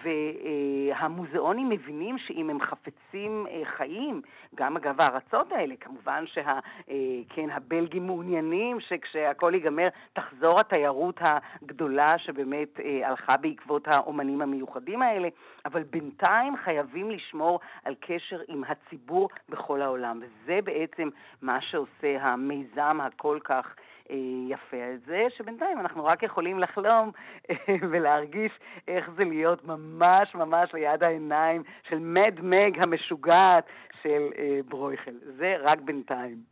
והמוזיאונים 0.02 1.68
מבינים 1.68 2.18
שאם 2.18 2.50
הם 2.50 2.60
חפצים 2.60 3.46
אה, 3.50 3.62
חיים, 3.76 4.22
גם 4.54 4.76
אגב 4.76 5.00
הארצות 5.00 5.52
האלה, 5.52 5.74
כמובן 5.80 6.24
שהבלגים 6.26 7.92
אה, 7.92 8.00
כן, 8.00 8.06
מעוניינים 8.06 8.80
שכשהכול 8.80 9.54
ייגמר 9.54 9.88
תחזור 10.12 10.60
התיירות 10.60 11.20
הגדולה 11.20 12.18
שבאמת 12.18 12.80
אה, 12.80 13.08
הלכה 13.08 13.36
בעקבות 13.36 13.88
האומנים 13.88 14.42
המיוחדים 14.42 15.02
האלה, 15.02 15.28
אבל 15.64 15.82
בינתיים 15.82 16.56
חייבים 16.56 17.10
לשמור 17.10 17.60
על 17.84 17.94
קשר 18.00 18.40
עם 18.48 18.64
הציבור 18.64 19.28
בכל 19.48 19.82
העולם, 19.82 20.20
וזה 20.22 20.58
בעצם 20.64 21.08
מה 21.42 21.60
שעושה 21.60 22.22
המיזם 22.22 22.98
הכל 23.00 23.38
כך 23.44 23.74
אה, 24.10 24.16
יפה 24.48 24.76
זה, 25.06 25.26
שבינתיים 25.36 25.80
אנחנו 25.80 26.04
רק 26.04 26.22
יכולים 26.22 26.58
לחלום 26.58 27.10
אה, 27.50 27.56
ולהרגיש 27.90 28.52
איך 28.88 29.10
זה 29.16 29.24
להיות 29.24 29.64
ממש 29.64 30.34
ממש 30.34 30.74
ליד 30.74 31.02
העיניים 31.02 31.62
של 31.88 31.98
מד 31.98 32.40
מג 32.42 32.78
המשוגעת 32.78 33.64
של 34.02 34.28
אה, 34.38 34.60
ברויכל. 34.68 35.14
זה 35.36 35.56
רק 35.60 35.80
בינתיים. 35.80 36.51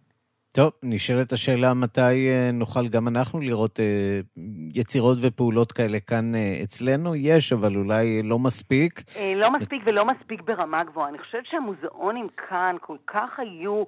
טוב, 0.52 0.72
נשאלת 0.82 1.32
השאלה 1.32 1.74
מתי 1.74 2.28
אה, 2.28 2.50
נוכל 2.52 2.88
גם 2.88 3.08
אנחנו 3.08 3.40
לראות 3.40 3.80
אה, 3.80 4.20
יצירות 4.74 5.18
ופעולות 5.22 5.72
כאלה 5.72 6.00
כאן 6.00 6.34
אה, 6.34 6.58
אצלנו. 6.62 7.14
יש, 7.16 7.52
אבל 7.52 7.76
אולי 7.76 8.22
לא 8.22 8.38
מספיק. 8.38 9.00
לא 9.36 9.50
מספיק 9.50 9.82
ולא 9.86 10.04
מספיק 10.04 10.42
ברמה 10.42 10.84
גבוהה. 10.84 11.08
אני 11.08 11.18
חושבת 11.18 11.46
שהמוזיאונים 11.46 12.28
כאן 12.48 12.76
כל 12.80 12.96
כך 13.06 13.38
היו 13.38 13.82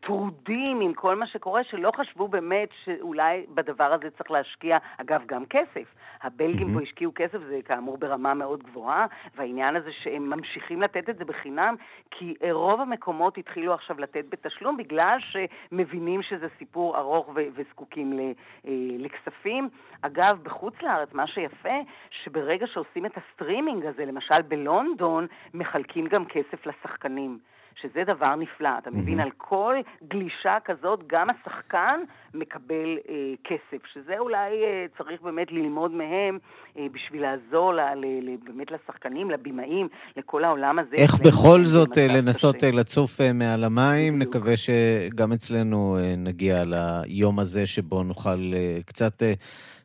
טרודים 0.00 0.80
עם 0.80 0.94
כל 0.94 1.16
מה 1.16 1.26
שקורה, 1.26 1.60
שלא 1.70 1.92
חשבו 1.96 2.28
באמת 2.28 2.68
שאולי 2.84 3.46
בדבר 3.54 3.92
הזה 3.92 4.10
צריך 4.18 4.30
להשקיע, 4.30 4.78
אגב, 4.98 5.20
גם 5.26 5.44
כסף. 5.50 5.88
הבלגים 6.22 6.74
פה 6.74 6.82
השקיעו 6.82 7.12
כסף, 7.14 7.38
זה 7.48 7.58
כאמור 7.64 7.98
ברמה 7.98 8.34
מאוד 8.34 8.62
גבוהה, 8.62 9.06
והעניין 9.36 9.76
הזה 9.76 9.90
שהם 10.02 10.30
ממשיכים 10.30 10.82
לתת 10.82 11.10
את 11.10 11.18
זה 11.18 11.24
בחינם, 11.24 11.74
כי 12.10 12.34
רוב 12.50 12.80
המקומות 12.80 13.38
התחילו 13.38 13.74
עכשיו 13.74 14.00
לתת 14.00 14.24
בתשלום 14.28 14.76
בגלל 14.76 15.18
שמבינים... 15.20 15.97
מבינים 15.98 16.22
שזה 16.22 16.46
סיפור 16.58 16.98
ארוך 16.98 17.28
ו- 17.28 17.48
וזקוקים 17.54 18.12
ל- 18.12 18.32
אה, 18.66 18.72
לכספים. 18.98 19.68
אגב, 20.02 20.38
בחוץ 20.42 20.74
לארץ, 20.82 21.12
מה 21.12 21.26
שיפה, 21.26 21.78
שברגע 22.10 22.66
שעושים 22.66 23.06
את 23.06 23.12
הסטרימינג 23.16 23.86
הזה, 23.86 24.04
למשל 24.04 24.42
בלונדון, 24.42 25.26
מחלקים 25.54 26.06
גם 26.06 26.24
כסף 26.24 26.66
לשחקנים. 26.66 27.38
שזה 27.82 28.04
דבר 28.06 28.34
נפלא. 28.34 28.70
אתה 28.78 28.90
מבין, 28.90 29.20
על 29.20 29.30
כל 29.36 29.74
גלישה 30.08 30.56
כזאת, 30.64 31.00
גם 31.06 31.24
השחקן 31.30 32.00
מקבל 32.34 32.98
אה, 33.08 33.14
כסף, 33.44 33.86
שזה 33.92 34.18
אולי 34.18 34.64
אה, 34.64 34.86
צריך 34.98 35.22
באמת 35.22 35.52
ללמוד 35.52 35.90
מהם 35.90 36.38
אה, 36.78 36.86
בשביל 36.92 37.22
לעזור 37.22 37.74
ל, 37.74 37.80
ל, 37.80 38.04
ל, 38.04 38.36
באמת 38.44 38.70
לשחקנים, 38.70 39.30
לבימאים, 39.30 39.88
לכל 40.16 40.44
העולם 40.44 40.78
הזה. 40.78 40.96
איך 40.96 41.20
בכל 41.20 41.64
זאת 41.64 41.98
אה, 41.98 42.06
לנסות 42.06 42.56
קשה. 42.56 42.66
אה, 42.66 42.72
לצוף 42.72 43.20
אה, 43.20 43.32
מעל 43.32 43.64
המים? 43.64 44.18
בדיוק. 44.18 44.36
נקווה 44.36 44.54
שגם 44.56 45.32
אצלנו 45.32 45.98
אה, 45.98 46.14
נגיע 46.16 46.62
ליום 46.66 47.38
הזה 47.38 47.66
שבו 47.66 48.02
נוכל 48.02 48.52
אה, 48.54 48.78
קצת... 48.86 49.22
אה, 49.22 49.32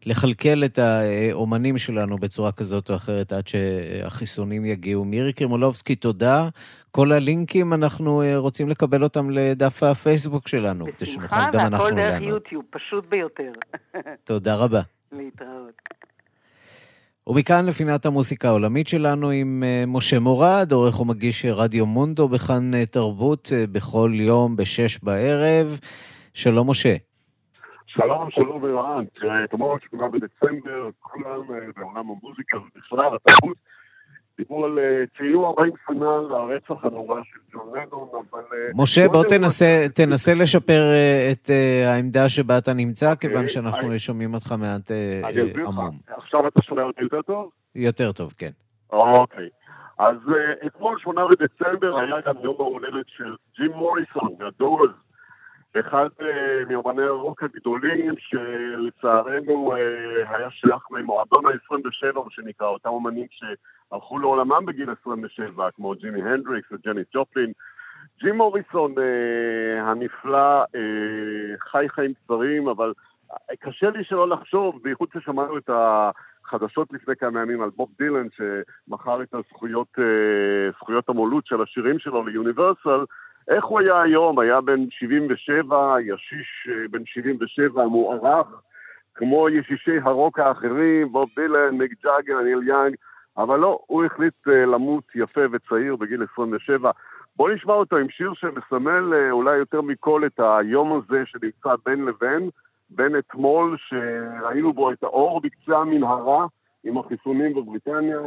לכלכל 0.06 0.64
את 0.66 0.80
האומנים 0.80 1.78
שלנו 1.78 2.18
בצורה 2.18 2.52
כזאת 2.52 2.90
או 2.90 2.96
אחרת 2.96 3.34
עד 3.34 3.48
שהחיסונים 3.48 4.66
יגיעו. 4.66 5.06
מירי 5.06 5.34
קרמולובסקי, 5.34 5.96
תודה. 5.96 6.50
כל 6.92 7.12
הלינקים, 7.12 7.74
אנחנו 7.74 8.22
אה, 8.22 8.38
רוצים 8.38 8.70
לקבל 8.70 9.04
אותם 9.04 9.30
לדף 9.30 9.84
הפייסבוק 9.84 10.48
שלנו, 10.48 10.86
כדי 10.98 11.06
שנוכל 11.06 11.36
גם 11.54 11.60
אנחנו 11.60 11.90
לענות. 11.90 11.96
בשמחה, 11.96 12.18
והכל 12.18 12.20
דרך 12.20 12.22
יוטיוב, 12.22 12.64
פשוט 12.70 13.06
ביותר. 13.10 13.52
תודה 14.24 14.56
רבה. 14.56 14.82
להתראות. 15.12 15.82
ומכאן 17.28 17.66
לפינת 17.66 18.06
המוסיקה 18.06 18.48
העולמית 18.48 18.88
שלנו 18.88 19.30
עם 19.30 19.64
אה, 19.66 19.84
משה 19.88 20.20
מורד, 20.20 20.72
עורך 20.72 21.00
ומגיש 21.00 21.46
רדיו 21.46 21.86
מונדו 21.86 22.28
בכאן 22.28 22.74
אה, 22.74 22.86
תרבות 22.86 23.52
בכל 23.72 24.12
יום 24.16 24.56
בשש 24.56 25.00
בערב. 25.04 25.80
שלום 26.34 26.70
משה. 26.70 26.96
שלום, 27.96 28.32
שלום 28.32 28.64
ורען. 28.64 29.06
תראה, 29.14 29.48
כמובן 29.48 29.76
שמונה 29.90 30.08
בדצמבר, 30.10 30.90
כולם 31.00 31.42
בעולם 31.76 32.10
המוזיקה 32.10 32.58
ובכלל 32.58 33.16
התרבות 33.16 33.58
דיברו 34.38 34.66
על 34.66 34.80
אה, 34.80 35.04
ציור 35.18 35.48
40 35.48 35.74
שנה 35.88 36.18
לרצח 36.30 36.86
הנורא 36.86 37.22
של 37.24 37.40
ג'ון 37.54 37.68
לנון, 37.76 38.10
אבל... 38.14 38.40
אה, 38.40 38.70
משה, 38.76 39.08
בוא 39.08 39.24
תנסה, 39.24 39.86
תנסה 39.96 40.34
לשפר 40.34 40.82
אה, 40.94 41.32
את 41.32 41.50
העמדה 41.86 42.30
שבה 42.30 42.58
אתה 42.58 42.74
נמצא, 42.74 43.16
כיוון 43.16 43.48
שאנחנו 43.48 43.98
שומעים 43.98 44.34
אותך 44.34 44.52
מעט 44.52 44.92
עמום. 45.68 45.98
עכשיו 46.08 46.48
אתה 46.48 46.62
שומע 46.62 46.84
אותי 46.84 47.02
יותר 47.02 47.22
טוב? 47.22 47.50
יותר 47.76 48.12
טוב, 48.12 48.34
כן. 48.38 48.52
אוקיי. 48.92 49.50
אז 49.98 50.18
אתמול, 50.68 51.00
8 51.00 51.22
בדצמבר, 51.28 52.00
היה 52.00 52.16
גם 52.26 52.36
יום 52.44 52.56
ההולדת 52.60 53.06
של 53.08 53.36
ג'ים 53.58 53.72
מוריסון, 53.72 54.30
מהדורס, 54.40 54.92
אחד 55.80 56.10
מאמני 56.70 57.04
הרוק 57.04 57.44
הגדולים, 57.44 58.14
שלצערנו 58.18 59.74
היה 60.30 60.52
שייך 60.52 60.92
למועדון 60.92 61.46
ה-27, 61.46 62.16
מה 62.16 62.32
שנקרא, 62.32 62.68
אותם 62.68 62.90
אמנים 62.90 63.28
ש... 63.30 63.44
הלכו 63.94 64.20
לעולמם 64.20 64.66
בגיל 64.66 64.90
27, 65.02 65.72
כמו 65.72 65.94
ג'ימי 65.96 66.22
הנדריקס 66.22 66.72
וג'ני 66.72 67.02
ג'ופלין. 67.14 67.52
ג'ים 68.22 68.38
מוריסון 68.38 68.96
אה, 68.98 69.84
הנפלא 69.84 70.62
אה, 70.76 71.58
חי 71.60 71.86
חיים 71.90 72.14
קצרים, 72.14 72.68
אבל 72.68 72.94
אה, 73.32 73.56
קשה 73.60 73.90
לי 73.90 74.04
שלא 74.04 74.30
לחשוב, 74.30 74.80
בייחוד 74.84 75.10
ששמענו 75.14 75.58
את 75.58 75.70
החדשות 75.70 76.94
לפני 76.94 77.16
כמה 77.16 77.42
ימים 77.42 77.62
על 77.62 77.70
בוב 77.70 77.90
דילן, 77.98 78.28
שמכר 78.38 79.24
את 79.24 79.34
הזכויות, 79.34 79.88
אה, 80.00 80.72
זכויות 80.72 81.10
המולות 81.10 81.46
של 81.46 81.62
השירים 81.62 82.00
שלו 82.00 82.26
ליוניברסל, 82.26 83.06
איך 83.48 83.66
הוא 83.66 83.80
היה 83.80 84.02
היום? 84.02 84.40
היה 84.40 84.62
בן 84.62 84.90
77, 84.90 85.96
ישיש 86.02 86.68
אה, 86.70 86.88
בן 86.92 87.06
77, 87.06 87.86
מוערך, 87.86 88.48
כמו 89.16 89.50
ישישי 89.50 89.98
הרוק 90.04 90.40
האחרים, 90.40 91.12
בוב 91.12 91.30
דילן, 91.36 91.78
מיק 91.78 91.92
ג'אגר, 92.04 92.42
ניל 92.42 92.68
יאנג. 92.68 92.96
אבל 93.38 93.60
לא, 93.60 93.80
הוא 93.88 94.04
החליט 94.06 94.48
אה, 94.48 94.66
למות 94.66 95.04
יפה 95.16 95.42
וצעיר 95.52 95.96
בגיל 95.96 96.24
27. 96.34 96.92
בואו 97.36 97.54
נשמע 97.54 97.74
אותו 97.74 97.98
עם 97.98 98.10
שיר 98.10 98.34
שמסמל 98.34 99.14
אה, 99.14 99.32
אולי 99.32 99.58
יותר 99.58 99.82
מכל 99.82 100.26
את 100.26 100.40
היום 100.60 100.94
הזה 100.94 101.24
שנמצא 101.26 101.76
בין 101.86 102.06
לבין, 102.06 102.50
בין 102.90 103.18
אתמול 103.18 103.78
שראינו 103.78 104.74
בו 104.74 104.92
את 104.92 105.04
האור 105.04 105.42
בקצה 105.42 105.78
המנהרה 105.78 106.46
עם 106.84 106.98
החיסונים 106.98 107.54
בבריטניה, 107.54 108.20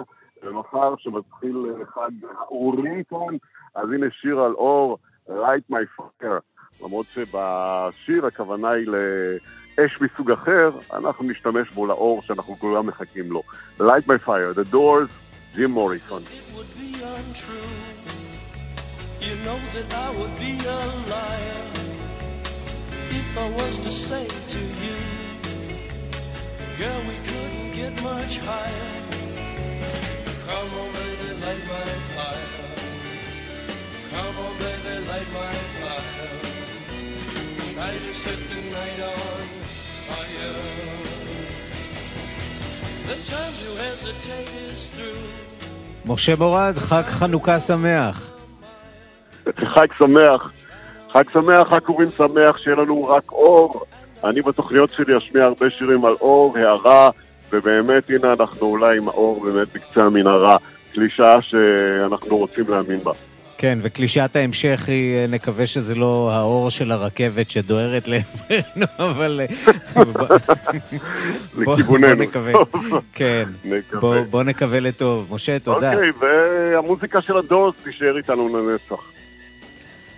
ומחר 0.42 0.94
שמתחיל 0.98 1.56
חג 1.94 2.10
האורים 2.38 3.02
כאן, 3.02 3.36
אז 3.74 3.90
הנה 3.90 4.06
שיר 4.10 4.40
על 4.40 4.52
אור, 4.52 4.98
Light 5.29 5.71
My 5.71 6.01
Fire, 6.01 6.41
למרות 6.83 7.05
שבשיר 7.13 8.25
הכוונה 8.25 8.69
היא 8.69 8.87
ל... 8.87 8.95
אש 9.79 10.01
מסוג 10.01 10.31
אחר, 10.31 10.69
אנחנו 10.93 11.25
נשתמש 11.25 11.69
בו 11.69 11.85
לאור 11.85 12.21
שאנחנו 12.21 12.59
כולם 12.59 12.87
מחכים 12.87 13.31
לו. 13.31 13.43
Light 13.79 14.05
by 14.07 14.27
Fire, 14.27 14.53
The 14.53 14.71
Doors, 14.71 15.09
Jim 15.55 15.71
Morrison. 15.71 16.23
You 19.27 19.35
know 19.45 19.59
that 19.75 19.89
I 20.05 20.09
would 20.17 20.35
be 20.45 20.53
a 20.77 20.81
liar 21.13 21.63
if 23.19 23.29
I 23.45 23.47
was 23.59 23.73
to 23.85 23.91
say 23.91 24.25
to 24.53 24.61
you, 24.83 24.97
girl, 26.79 27.01
we 27.09 27.17
couldn't 27.27 27.71
get 27.79 27.93
much 28.11 28.33
higher. 28.49 28.91
Come 30.47 30.69
on, 30.81 30.89
baby, 30.97 31.29
light 31.43 31.63
my 31.71 31.89
fire. 32.15 32.51
Come 34.11 34.35
on, 34.45 34.53
baby, 34.63 34.74
Light 35.16 35.30
my 35.32 35.54
fire. 35.80 36.34
Try 37.74 37.92
to 38.04 38.12
set 38.22 38.40
the 38.52 38.60
night 38.76 39.00
on 39.12 39.46
משה 46.06 46.36
מורד, 46.38 46.74
חג 46.78 47.02
חנוכה 47.02 47.60
שמח. 47.60 48.32
חג 49.74 49.86
שמח. 49.98 50.50
חג 51.12 51.22
שמח, 51.32 51.68
חג 51.68 51.78
קוראים 51.78 52.08
שמח, 52.16 52.58
שיהיה 52.58 52.76
לנו 52.76 53.04
רק 53.04 53.32
אור. 53.32 53.84
אני 54.24 54.42
בתוכניות 54.42 54.90
שלי 54.92 55.18
אשמיע 55.18 55.44
הרבה 55.44 55.70
שירים 55.70 56.04
על 56.04 56.14
אור, 56.20 56.58
הערה, 56.58 57.10
ובאמת, 57.52 58.10
הנה 58.10 58.32
אנחנו 58.32 58.66
אולי 58.66 58.98
עם 58.98 59.08
האור 59.08 59.44
באמת 59.44 59.68
בקצה 59.74 60.04
המנהרה. 60.04 60.56
קלישאה 60.92 61.42
שאנחנו 61.42 62.36
רוצים 62.36 62.64
להאמין 62.68 63.04
בה. 63.04 63.12
כן, 63.58 63.78
וקלישת 63.82 64.36
ההמשך 64.36 64.84
היא, 64.88 65.16
אה, 65.16 65.26
נקווה 65.28 65.66
שזה 65.66 65.94
לא 65.94 66.30
האור 66.32 66.70
של 66.70 66.92
הרכבת 66.92 67.50
שדוהרת 67.50 68.08
לעברנו, 68.08 68.86
אבל... 69.10 69.40
אה, 69.40 70.02
לכיווננו. 71.56 72.16
בוא 72.16 72.24
נקווה. 72.24 72.52
כן, 73.12 73.44
בוא 74.30 74.42
נקווה 74.42 74.80
לטוב. 74.80 75.26
משה, 75.30 75.58
תודה. 75.58 75.94
אוקיי, 75.94 76.10
והמוזיקה 76.20 77.22
של 77.22 77.36
הדורס 77.36 77.74
תישאר 77.84 78.16
איתנו 78.16 78.48
לנצח. 78.48 79.15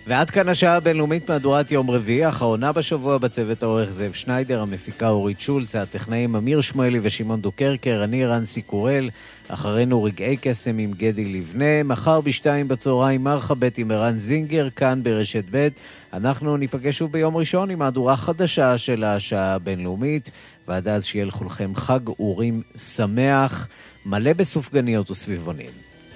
ועד 0.08 0.30
כאן 0.30 0.48
השעה 0.48 0.76
הבינלאומית 0.76 1.30
מהדורת 1.30 1.72
יום 1.72 1.90
רביעי, 1.90 2.24
האחרונה 2.24 2.72
בשבוע 2.72 3.18
בצוות 3.18 3.62
העורך 3.62 3.90
זאב 3.90 4.12
שניידר, 4.12 4.62
המפיקה 4.62 5.08
אורית 5.08 5.40
שולץ, 5.40 5.76
הטכנאים 5.76 6.36
אמיר 6.36 6.60
שמואלי 6.60 6.98
ושמעון 7.02 7.40
דוקרקר, 7.40 8.00
אני 8.04 8.26
רנסי 8.26 8.62
קורל, 8.62 9.10
אחרינו 9.48 10.02
רגעי 10.02 10.36
קסם 10.40 10.78
עם 10.78 10.92
גדי 10.92 11.24
לבנה, 11.24 11.82
מחר 11.84 12.20
בשתיים 12.20 12.68
בצהריים 12.68 13.24
מרחה 13.24 13.54
ב' 13.58 13.68
עם 13.76 13.90
ערן 13.90 14.18
זינגר, 14.18 14.68
כאן 14.70 15.00
ברשת 15.02 15.44
ב'. 15.50 15.68
אנחנו 16.12 16.56
ניפגש 16.56 16.98
שוב 16.98 17.12
ביום 17.12 17.36
ראשון 17.36 17.70
עם 17.70 17.78
מהדורה 17.78 18.16
חדשה 18.16 18.78
של 18.78 19.04
השעה 19.04 19.54
הבינלאומית, 19.54 20.30
ועד 20.68 20.88
אז 20.88 21.04
שיהיה 21.04 21.24
לכולכם 21.24 21.72
חג 21.74 22.08
אורים 22.08 22.62
שמח, 22.76 23.68
מלא 24.06 24.32
בסופגניות 24.32 25.10
וסביבונים. 25.10 25.70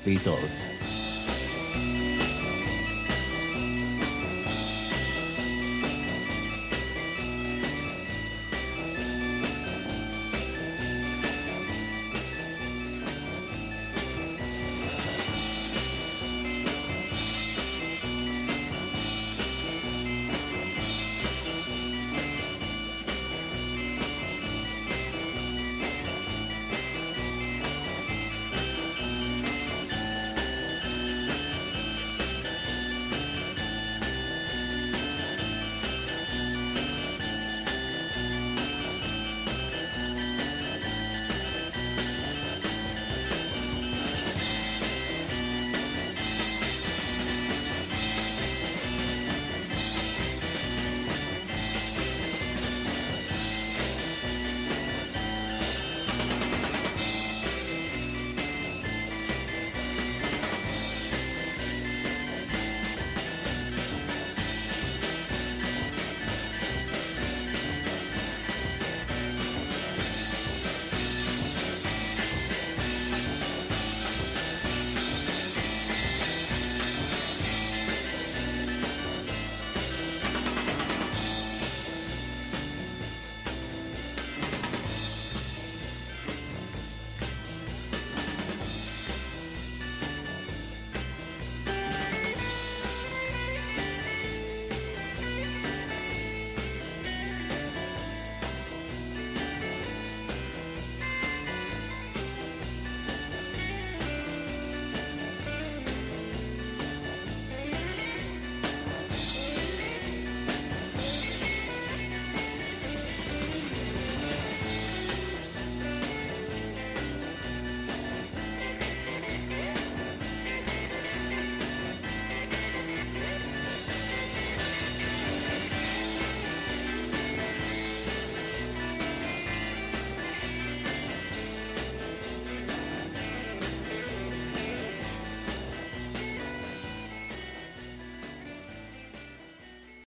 להתראות. 0.06 1.01